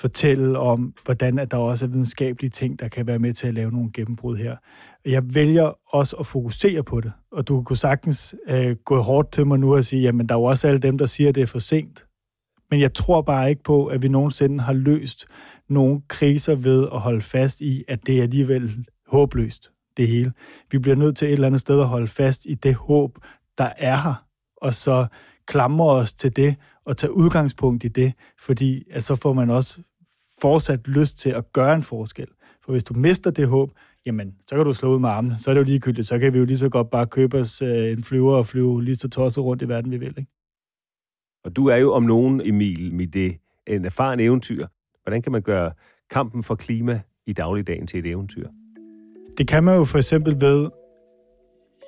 fortælle 0.00 0.58
om, 0.58 0.94
hvordan 1.04 1.38
at 1.38 1.50
der 1.50 1.56
også 1.56 1.84
er 1.84 1.88
videnskabelige 1.88 2.50
ting, 2.50 2.78
der 2.78 2.88
kan 2.88 3.06
være 3.06 3.18
med 3.18 3.32
til 3.32 3.46
at 3.46 3.54
lave 3.54 3.70
nogle 3.70 3.90
gennembrud 3.94 4.36
her. 4.36 4.56
Jeg 5.04 5.34
vælger 5.34 5.94
også 5.94 6.16
at 6.16 6.26
fokusere 6.26 6.82
på 6.82 7.00
det, 7.00 7.12
og 7.32 7.48
du 7.48 7.62
kunne 7.62 7.76
sagtens 7.76 8.34
øh, 8.48 8.76
gå 8.76 9.00
hårdt 9.00 9.32
til 9.32 9.46
mig 9.46 9.58
nu 9.58 9.74
og 9.74 9.84
sige, 9.84 10.02
jamen 10.02 10.28
der 10.28 10.34
er 10.34 10.38
jo 10.38 10.44
også 10.44 10.68
alle 10.68 10.80
dem, 10.80 10.98
der 10.98 11.06
siger, 11.06 11.28
at 11.28 11.34
det 11.34 11.42
er 11.42 11.46
for 11.46 11.58
sent. 11.58 12.06
Men 12.70 12.80
jeg 12.80 12.94
tror 12.94 13.22
bare 13.22 13.50
ikke 13.50 13.62
på, 13.62 13.86
at 13.86 14.02
vi 14.02 14.08
nogensinde 14.08 14.60
har 14.60 14.72
løst 14.72 15.26
nogle 15.68 16.00
kriser 16.08 16.54
ved 16.54 16.88
at 16.92 17.00
holde 17.00 17.22
fast 17.22 17.60
i, 17.60 17.84
at 17.88 18.06
det 18.06 18.18
er 18.18 18.22
alligevel 18.22 18.86
håbløst, 19.06 19.70
det 19.96 20.08
hele. 20.08 20.32
Vi 20.70 20.78
bliver 20.78 20.96
nødt 20.96 21.16
til 21.16 21.28
et 21.28 21.32
eller 21.32 21.46
andet 21.46 21.60
sted 21.60 21.80
at 21.80 21.88
holde 21.88 22.08
fast 22.08 22.46
i 22.46 22.54
det 22.54 22.74
håb, 22.74 23.18
der 23.58 23.72
er 23.78 23.96
her, 23.96 24.24
og 24.56 24.74
så 24.74 25.06
klamre 25.46 25.90
os 25.90 26.12
til 26.12 26.36
det, 26.36 26.56
og 26.84 26.96
tage 26.96 27.12
udgangspunkt 27.12 27.84
i 27.84 27.88
det, 27.88 28.12
fordi 28.40 28.84
at 28.90 29.04
så 29.04 29.16
får 29.16 29.32
man 29.32 29.50
også 29.50 29.78
fortsat 30.40 30.88
lyst 30.88 31.18
til 31.18 31.30
at 31.30 31.52
gøre 31.52 31.74
en 31.74 31.82
forskel. 31.82 32.26
For 32.64 32.72
hvis 32.72 32.84
du 32.84 32.94
mister 32.94 33.30
det 33.30 33.48
håb, 33.48 33.70
jamen, 34.06 34.34
så 34.46 34.56
kan 34.56 34.64
du 34.64 34.72
slå 34.72 34.94
ud 34.94 34.98
med 34.98 35.08
armene. 35.08 35.38
Så 35.38 35.50
er 35.50 35.54
det 35.54 35.60
jo 35.60 35.64
ligegyldigt. 35.64 36.06
Så 36.06 36.18
kan 36.18 36.32
vi 36.32 36.38
jo 36.38 36.44
lige 36.44 36.58
så 36.58 36.68
godt 36.68 36.90
bare 36.90 37.06
købe 37.06 37.38
os 37.38 37.62
øh, 37.62 37.92
en 37.92 38.04
flyver 38.04 38.34
og 38.34 38.46
flyve 38.46 38.84
lige 38.84 38.96
så 38.96 39.08
tosset 39.08 39.44
rundt 39.44 39.62
i 39.62 39.68
verden, 39.68 39.90
vi 39.90 39.96
vil. 39.96 40.14
Ikke? 40.18 40.30
Og 41.44 41.56
du 41.56 41.66
er 41.66 41.76
jo 41.76 41.92
om 41.92 42.02
nogen, 42.02 42.40
Emil, 42.44 42.94
med 42.94 43.06
det 43.06 43.36
en 43.66 43.84
erfaren 43.84 44.20
eventyr. 44.20 44.66
Hvordan 45.02 45.22
kan 45.22 45.32
man 45.32 45.42
gøre 45.42 45.72
kampen 46.10 46.42
for 46.42 46.54
klima 46.54 47.00
i 47.26 47.32
dagligdagen 47.32 47.86
til 47.86 47.98
et 47.98 48.06
eventyr? 48.06 48.48
Det 49.38 49.48
kan 49.48 49.64
man 49.64 49.76
jo 49.76 49.84
for 49.84 49.98
eksempel 49.98 50.40
ved 50.40 50.70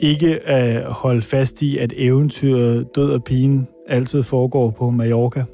ikke 0.00 0.40
at 0.40 0.92
holde 0.92 1.22
fast 1.22 1.62
i, 1.62 1.78
at 1.78 1.92
eventyret 1.96 2.88
Død 2.94 3.12
og 3.12 3.24
Pigen 3.24 3.68
altid 3.86 4.22
foregår 4.22 4.70
på 4.70 4.90
Mallorca, 4.90 5.44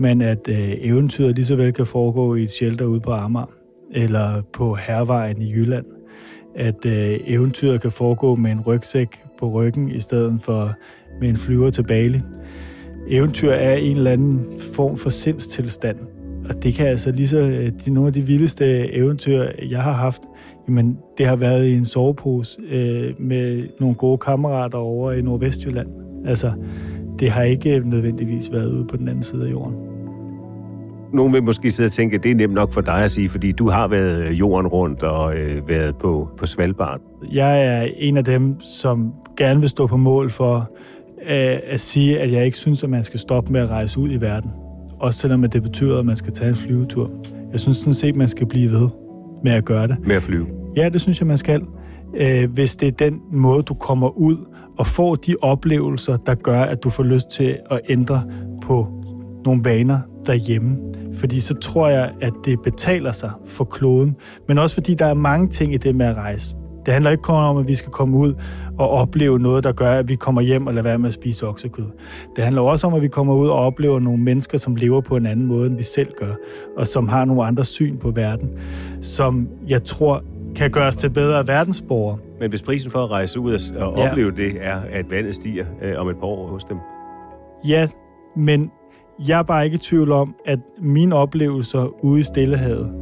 men 0.00 0.22
at 0.22 0.48
øh, 0.48 0.72
eventyret 0.80 1.34
lige 1.34 1.46
så 1.46 1.56
vel 1.56 1.72
kan 1.72 1.86
foregå 1.86 2.34
i 2.34 2.42
et 2.42 2.50
shelter 2.50 2.84
ude 2.84 3.00
på 3.00 3.10
Amager, 3.10 3.52
eller 3.92 4.42
på 4.52 4.74
Hervejen 4.74 5.42
i 5.42 5.52
Jylland. 5.52 5.86
At 6.56 6.86
øh, 6.86 7.20
eventyret 7.26 7.80
kan 7.80 7.90
foregå 7.90 8.34
med 8.34 8.50
en 8.50 8.60
rygsæk 8.60 9.08
på 9.38 9.48
ryggen, 9.48 9.90
i 9.90 10.00
stedet 10.00 10.38
for 10.42 10.72
med 11.20 11.28
en 11.28 11.36
flyver 11.36 11.70
til 11.70 11.82
Bali. 11.82 12.20
Eventyr 13.08 13.50
er 13.50 13.74
en 13.74 13.96
eller 13.96 14.10
anden 14.10 14.46
form 14.58 14.96
for 14.96 15.10
sindstilstand, 15.10 15.96
og 16.48 16.62
det 16.62 16.74
kan 16.74 16.86
altså 16.86 17.12
lige 17.12 17.28
så, 17.28 17.38
øh, 17.38 17.72
de, 17.84 17.90
nogle 17.90 18.06
af 18.06 18.12
de 18.12 18.22
vildeste 18.22 18.94
eventyr, 18.94 19.44
jeg 19.70 19.82
har 19.82 19.92
haft, 19.92 20.22
jamen 20.68 20.98
det 21.18 21.26
har 21.26 21.36
været 21.36 21.66
i 21.66 21.74
en 21.74 21.84
sovepose 21.84 22.60
øh, 22.70 23.14
med 23.18 23.68
nogle 23.80 23.94
gode 23.94 24.18
kammerater 24.18 24.78
over 24.78 25.12
i 25.12 25.22
Nordvestjylland. 25.22 25.88
Altså, 26.26 26.52
det 27.20 27.30
har 27.30 27.42
ikke 27.42 27.82
nødvendigvis 27.84 28.52
været 28.52 28.72
ude 28.72 28.86
på 28.86 28.96
den 28.96 29.08
anden 29.08 29.22
side 29.22 29.46
af 29.46 29.50
jorden. 29.50 29.74
Nogle 31.12 31.32
vil 31.32 31.42
måske 31.42 31.70
sidde 31.70 31.86
og 31.86 31.92
tænke, 31.92 32.16
at 32.16 32.22
det 32.22 32.30
er 32.30 32.34
nemt 32.34 32.54
nok 32.54 32.72
for 32.72 32.80
dig 32.80 33.04
at 33.04 33.10
sige, 33.10 33.28
fordi 33.28 33.52
du 33.52 33.68
har 33.68 33.88
været 33.88 34.32
jorden 34.32 34.66
rundt 34.66 35.02
og 35.02 35.36
øh, 35.36 35.68
været 35.68 35.96
på, 35.96 36.28
på 36.36 36.46
Svalbard. 36.46 37.00
Jeg 37.32 37.66
er 37.66 37.88
en 37.96 38.16
af 38.16 38.24
dem, 38.24 38.60
som 38.60 39.12
gerne 39.36 39.60
vil 39.60 39.68
stå 39.68 39.86
på 39.86 39.96
mål 39.96 40.30
for 40.30 40.70
øh, 41.22 41.58
at 41.66 41.80
sige, 41.80 42.20
at 42.20 42.32
jeg 42.32 42.44
ikke 42.44 42.56
synes, 42.56 42.84
at 42.84 42.90
man 42.90 43.04
skal 43.04 43.20
stoppe 43.20 43.52
med 43.52 43.60
at 43.60 43.70
rejse 43.70 44.00
ud 44.00 44.12
i 44.12 44.20
verden. 44.20 44.50
Også 45.00 45.20
selvom 45.20 45.42
det 45.42 45.62
betyder, 45.62 45.98
at 45.98 46.06
man 46.06 46.16
skal 46.16 46.32
tage 46.32 46.48
en 46.48 46.56
flyvetur. 46.56 47.10
Jeg 47.52 47.60
synes 47.60 47.76
sådan 47.76 47.94
set, 47.94 48.08
at 48.08 48.16
man 48.16 48.28
skal 48.28 48.46
blive 48.46 48.70
ved 48.70 48.88
med 49.44 49.52
at 49.52 49.64
gøre 49.64 49.86
det. 49.86 49.96
Med 50.06 50.16
at 50.16 50.22
flyve? 50.22 50.46
Ja, 50.76 50.88
det 50.88 51.00
synes 51.00 51.20
jeg, 51.20 51.26
man 51.26 51.38
skal. 51.38 51.62
Øh, 52.14 52.50
hvis 52.52 52.76
det 52.76 52.88
er 52.88 52.92
den 52.92 53.20
måde, 53.32 53.62
du 53.62 53.74
kommer 53.74 54.18
ud 54.18 54.36
og 54.78 54.86
får 54.86 55.14
de 55.14 55.36
oplevelser, 55.42 56.16
der 56.16 56.34
gør, 56.34 56.62
at 56.62 56.82
du 56.82 56.90
får 56.90 57.02
lyst 57.02 57.30
til 57.30 57.56
at 57.70 57.80
ændre 57.88 58.22
på 58.62 58.88
nogle 59.44 59.64
vaner 59.64 59.98
derhjemme. 60.26 60.76
Fordi 61.14 61.40
så 61.40 61.54
tror 61.54 61.88
jeg, 61.88 62.12
at 62.20 62.32
det 62.44 62.60
betaler 62.60 63.12
sig 63.12 63.30
for 63.46 63.64
kloden. 63.64 64.16
Men 64.48 64.58
også 64.58 64.74
fordi 64.74 64.94
der 64.94 65.06
er 65.06 65.14
mange 65.14 65.48
ting 65.48 65.74
i 65.74 65.76
det 65.76 65.94
med 65.94 66.06
at 66.06 66.16
rejse. 66.16 66.56
Det 66.86 66.92
handler 66.92 67.10
ikke 67.10 67.22
kun 67.22 67.34
om, 67.34 67.56
at 67.56 67.68
vi 67.68 67.74
skal 67.74 67.92
komme 67.92 68.16
ud 68.16 68.34
og 68.78 68.90
opleve 68.90 69.38
noget, 69.38 69.64
der 69.64 69.72
gør, 69.72 69.92
at 69.92 70.08
vi 70.08 70.14
kommer 70.14 70.40
hjem 70.40 70.66
og 70.66 70.74
lader 70.74 70.82
være 70.82 70.98
med 70.98 71.08
at 71.08 71.14
spise 71.14 71.48
oksekød. 71.48 71.86
Det 72.36 72.44
handler 72.44 72.62
også 72.62 72.86
om, 72.86 72.94
at 72.94 73.02
vi 73.02 73.08
kommer 73.08 73.34
ud 73.34 73.48
og 73.48 73.54
oplever 73.54 74.00
nogle 74.00 74.22
mennesker, 74.22 74.58
som 74.58 74.76
lever 74.76 75.00
på 75.00 75.16
en 75.16 75.26
anden 75.26 75.46
måde, 75.46 75.66
end 75.66 75.76
vi 75.76 75.82
selv 75.82 76.12
gør, 76.18 76.34
og 76.76 76.86
som 76.86 77.08
har 77.08 77.24
nogle 77.24 77.44
andre 77.44 77.64
syn 77.64 77.96
på 77.96 78.10
verden, 78.10 78.48
som 79.00 79.48
jeg 79.68 79.84
tror 79.84 80.22
kan 80.56 80.70
gøre 80.70 80.86
os 80.86 80.96
til 80.96 81.10
bedre 81.10 81.46
verdensborgere. 81.46 82.18
Men 82.40 82.50
hvis 82.50 82.62
prisen 82.62 82.90
for 82.90 83.04
at 83.04 83.10
rejse 83.10 83.40
ud 83.40 83.72
og 83.76 83.94
ja. 83.96 84.10
opleve 84.10 84.30
det 84.30 84.56
er, 84.60 84.80
at 84.90 85.10
vandet 85.10 85.34
stiger 85.34 85.64
øh, 85.82 86.00
om 86.00 86.08
et 86.08 86.16
par 86.16 86.26
år 86.26 86.46
hos 86.46 86.64
dem? 86.64 86.78
Ja, 87.64 87.88
men 88.36 88.70
Jeg 89.26 89.38
er 89.38 89.42
bare 89.42 89.64
ikke 89.64 89.74
i 89.74 89.78
tvivl 89.78 90.12
om, 90.12 90.34
at 90.46 90.58
mine 90.78 91.14
oplevelser 91.14 92.04
ude 92.04 92.20
i 92.20 92.22
Stillehavet 92.22 92.92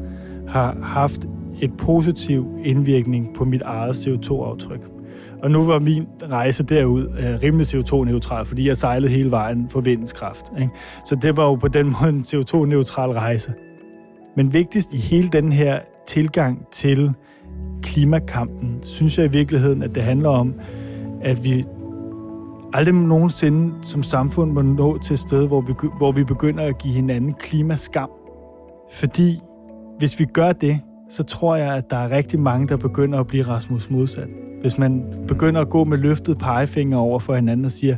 har 0.49 0.77
haft 0.83 1.21
et 1.61 1.77
positiv 1.77 2.47
indvirkning 2.65 3.35
på 3.37 3.45
mit 3.45 3.63
eget 3.63 3.95
CO2-aftryk. 3.95 4.81
Og 5.43 5.51
nu 5.51 5.65
var 5.65 5.79
min 5.79 6.07
rejse 6.31 6.65
derud 6.65 7.05
uh, 7.05 7.43
rimelig 7.43 7.67
CO2-neutral, 7.67 8.45
fordi 8.45 8.69
jeg 8.69 8.77
sejlede 8.77 9.13
hele 9.13 9.31
vejen 9.31 9.69
for 9.71 9.81
vindens 9.81 10.13
kraft. 10.13 10.45
Ikke? 10.61 10.71
Så 11.05 11.15
det 11.23 11.37
var 11.37 11.45
jo 11.45 11.55
på 11.55 11.69
den 11.69 11.87
måde 12.01 12.09
en 12.09 12.21
CO2-neutral 12.21 13.11
rejse. 13.11 13.53
Men 14.37 14.53
vigtigst 14.53 14.95
i 14.95 14.97
hele 14.97 15.29
den 15.29 15.53
her 15.53 15.81
tilgang 16.07 16.67
til 16.73 17.13
klimakampen, 17.83 18.79
synes 18.83 19.19
jeg 19.19 19.27
i 19.27 19.29
virkeligheden, 19.29 19.83
at 19.83 19.95
det 19.95 20.03
handler 20.03 20.29
om, 20.29 20.55
at 21.23 21.45
vi 21.45 21.65
aldrig 22.73 22.95
nogensinde 22.95 23.75
som 23.83 24.03
samfund 24.03 24.53
må 24.53 24.63
nå 24.63 24.99
til 24.99 25.13
et 25.13 25.19
sted, 25.19 25.47
hvor 25.47 25.61
vi, 25.61 25.73
hvor 25.99 26.13
vi 26.13 26.25
begynder 26.25 26.65
at 26.65 26.79
give 26.79 26.95
hinanden 26.95 27.33
klimaskam. 27.33 28.11
Fordi 28.93 29.41
hvis 29.99 30.21
vi 30.21 30.25
gør 30.25 30.53
det, 30.53 30.81
så 31.11 31.23
tror 31.23 31.57
jeg, 31.57 31.75
at 31.75 31.91
der 31.91 31.97
er 31.97 32.11
rigtig 32.11 32.41
mange, 32.41 32.69
der 32.69 32.77
begynder 32.77 33.21
at 33.21 33.27
blive 33.27 33.45
Rasmus 33.45 33.91
modsat. 33.91 34.29
Hvis 34.61 34.79
man 34.79 35.05
begynder 35.29 35.61
at 35.61 35.69
gå 35.69 35.85
med 35.85 35.99
løftet 35.99 36.39
pegefinger 36.39 36.99
over 36.99 37.19
for 37.19 37.35
hinanden 37.35 37.65
og 37.65 37.73
siger, 37.73 37.97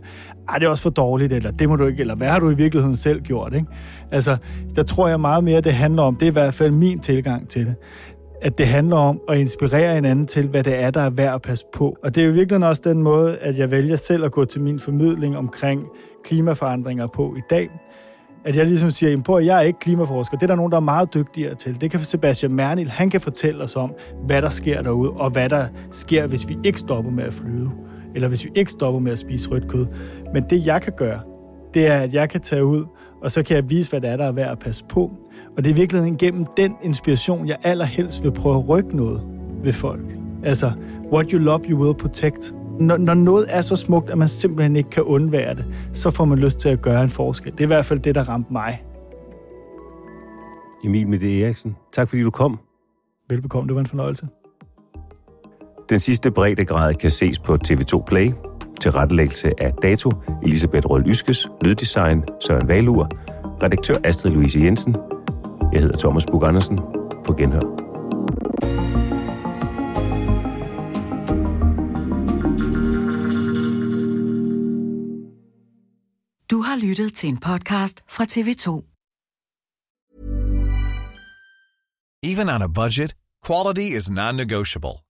at 0.48 0.60
det 0.60 0.66
er 0.66 0.70
også 0.70 0.82
for 0.82 0.90
dårligt, 0.90 1.32
eller 1.32 1.50
det 1.50 1.68
må 1.68 1.76
du 1.76 1.86
ikke, 1.86 2.00
eller 2.00 2.14
hvad 2.14 2.28
har 2.28 2.38
du 2.38 2.50
i 2.50 2.54
virkeligheden 2.54 2.96
selv 2.96 3.20
gjort? 3.20 3.54
Ikke? 3.54 3.66
Altså, 4.10 4.36
der 4.76 4.82
tror 4.82 5.08
jeg 5.08 5.20
meget 5.20 5.44
mere, 5.44 5.60
det 5.60 5.72
handler 5.72 6.02
om, 6.02 6.16
det 6.16 6.26
er 6.26 6.30
i 6.30 6.32
hvert 6.32 6.54
fald 6.54 6.70
min 6.70 6.98
tilgang 6.98 7.48
til 7.48 7.66
det, 7.66 7.74
at 8.42 8.58
det 8.58 8.66
handler 8.66 8.96
om 8.96 9.20
at 9.28 9.38
inspirere 9.38 9.94
hinanden 9.94 10.26
til, 10.26 10.48
hvad 10.48 10.64
det 10.64 10.82
er, 10.82 10.90
der 10.90 11.00
er 11.00 11.10
værd 11.10 11.34
at 11.34 11.42
passe 11.42 11.66
på. 11.72 11.96
Og 12.02 12.14
det 12.14 12.22
er 12.22 12.26
jo 12.26 12.32
virkelig 12.32 12.68
også 12.68 12.82
den 12.84 13.02
måde, 13.02 13.38
at 13.38 13.58
jeg 13.58 13.70
vælger 13.70 13.96
selv 13.96 14.24
at 14.24 14.32
gå 14.32 14.44
til 14.44 14.60
min 14.60 14.78
formidling 14.78 15.36
omkring 15.36 15.86
klimaforandringer 16.24 17.06
på 17.06 17.34
i 17.36 17.42
dag 17.50 17.70
at 18.44 18.56
jeg 18.56 18.66
ligesom 18.66 18.90
siger, 18.90 19.22
på, 19.22 19.36
at 19.36 19.46
jeg 19.46 19.56
er 19.56 19.60
ikke 19.60 19.78
klimaforsker. 19.78 20.36
Det 20.36 20.42
er 20.42 20.46
der 20.46 20.54
nogen, 20.54 20.72
der 20.72 20.76
er 20.76 20.80
meget 20.80 21.14
dygtigere 21.14 21.54
til. 21.54 21.80
Det 21.80 21.90
kan 21.90 22.00
Sebastian 22.00 22.52
Mernil, 22.52 22.88
han 22.88 23.10
kan 23.10 23.20
fortælle 23.20 23.64
os 23.64 23.76
om, 23.76 23.94
hvad 24.26 24.42
der 24.42 24.50
sker 24.50 24.82
derude, 24.82 25.10
og 25.10 25.30
hvad 25.30 25.48
der 25.48 25.66
sker, 25.92 26.26
hvis 26.26 26.48
vi 26.48 26.58
ikke 26.64 26.78
stopper 26.78 27.10
med 27.10 27.24
at 27.24 27.34
flyve, 27.34 27.70
eller 28.14 28.28
hvis 28.28 28.44
vi 28.44 28.50
ikke 28.54 28.70
stopper 28.70 29.00
med 29.00 29.12
at 29.12 29.18
spise 29.18 29.50
rødt 29.50 29.68
kød. 29.68 29.86
Men 30.34 30.44
det, 30.50 30.66
jeg 30.66 30.82
kan 30.82 30.92
gøre, 30.96 31.20
det 31.74 31.86
er, 31.86 31.98
at 31.98 32.12
jeg 32.12 32.30
kan 32.30 32.40
tage 32.40 32.64
ud, 32.64 32.84
og 33.22 33.30
så 33.30 33.42
kan 33.42 33.56
jeg 33.56 33.70
vise, 33.70 33.90
hvad 33.90 34.00
det 34.00 34.10
er, 34.10 34.16
der 34.16 34.24
er 34.24 34.32
værd 34.32 34.50
at 34.50 34.58
passe 34.58 34.84
på. 34.84 35.10
Og 35.56 35.64
det 35.64 35.70
er 35.70 35.74
virkelig 35.74 36.18
gennem 36.18 36.46
den 36.56 36.74
inspiration, 36.82 37.48
jeg 37.48 37.56
allerhelst 37.62 38.22
vil 38.22 38.32
prøve 38.32 38.56
at 38.56 38.68
rykke 38.68 38.96
noget 38.96 39.22
ved 39.62 39.72
folk. 39.72 40.16
Altså, 40.42 40.72
what 41.12 41.30
you 41.30 41.38
love, 41.38 41.60
you 41.68 41.78
will 41.82 41.94
protect 41.94 42.54
når, 42.80 42.96
når 42.96 43.14
noget 43.14 43.46
er 43.48 43.60
så 43.60 43.76
smukt, 43.76 44.10
at 44.10 44.18
man 44.18 44.28
simpelthen 44.28 44.76
ikke 44.76 44.90
kan 44.90 45.02
undvære 45.02 45.54
det, 45.54 45.64
så 45.92 46.10
får 46.10 46.24
man 46.24 46.38
lyst 46.38 46.58
til 46.58 46.68
at 46.68 46.82
gøre 46.82 47.02
en 47.02 47.10
forskel. 47.10 47.52
Det 47.52 47.60
er 47.60 47.64
i 47.64 47.66
hvert 47.66 47.86
fald 47.86 48.00
det, 48.00 48.14
der 48.14 48.28
ramte 48.28 48.52
mig. 48.52 48.82
Emil 50.84 51.08
Mette 51.08 51.42
Eriksen, 51.42 51.76
tak 51.92 52.08
fordi 52.08 52.22
du 52.22 52.30
kom. 52.30 52.58
Velbekomme, 53.28 53.68
det 53.68 53.74
var 53.74 53.80
en 53.80 53.86
fornøjelse. 53.86 54.28
Den 55.88 56.00
sidste 56.00 56.30
breddegrad 56.30 56.94
kan 56.94 57.10
ses 57.10 57.38
på 57.38 57.58
TV2 57.68 58.04
Play. 58.04 58.32
Til 58.80 58.92
rettelæggelse 58.92 59.52
af 59.58 59.72
dato, 59.82 60.10
Elisabeth 60.42 60.86
Rød 60.86 61.02
Yskes, 61.06 61.48
lyddesign, 61.64 62.24
Søren 62.40 62.68
Valur, 62.68 63.08
redaktør 63.62 63.96
Astrid 64.04 64.32
Louise 64.32 64.60
Jensen. 64.60 64.96
Jeg 65.72 65.80
hedder 65.80 65.96
Thomas 65.96 66.26
Bug 66.26 66.44
Andersen. 66.44 66.78
På 67.24 67.32
genhør. 67.38 67.60
Du 76.50 76.60
har 76.62 76.88
lyttet 76.88 77.12
til 77.12 77.28
en 77.28 77.38
podcast 77.38 78.02
fra 78.08 78.24
TV2. 78.24 78.86
Even 82.22 82.48
on 82.48 82.62
a 82.62 82.66
budget, 82.66 83.14
quality 83.46 83.96
is 83.96 84.10
non-negotiable. 84.10 85.09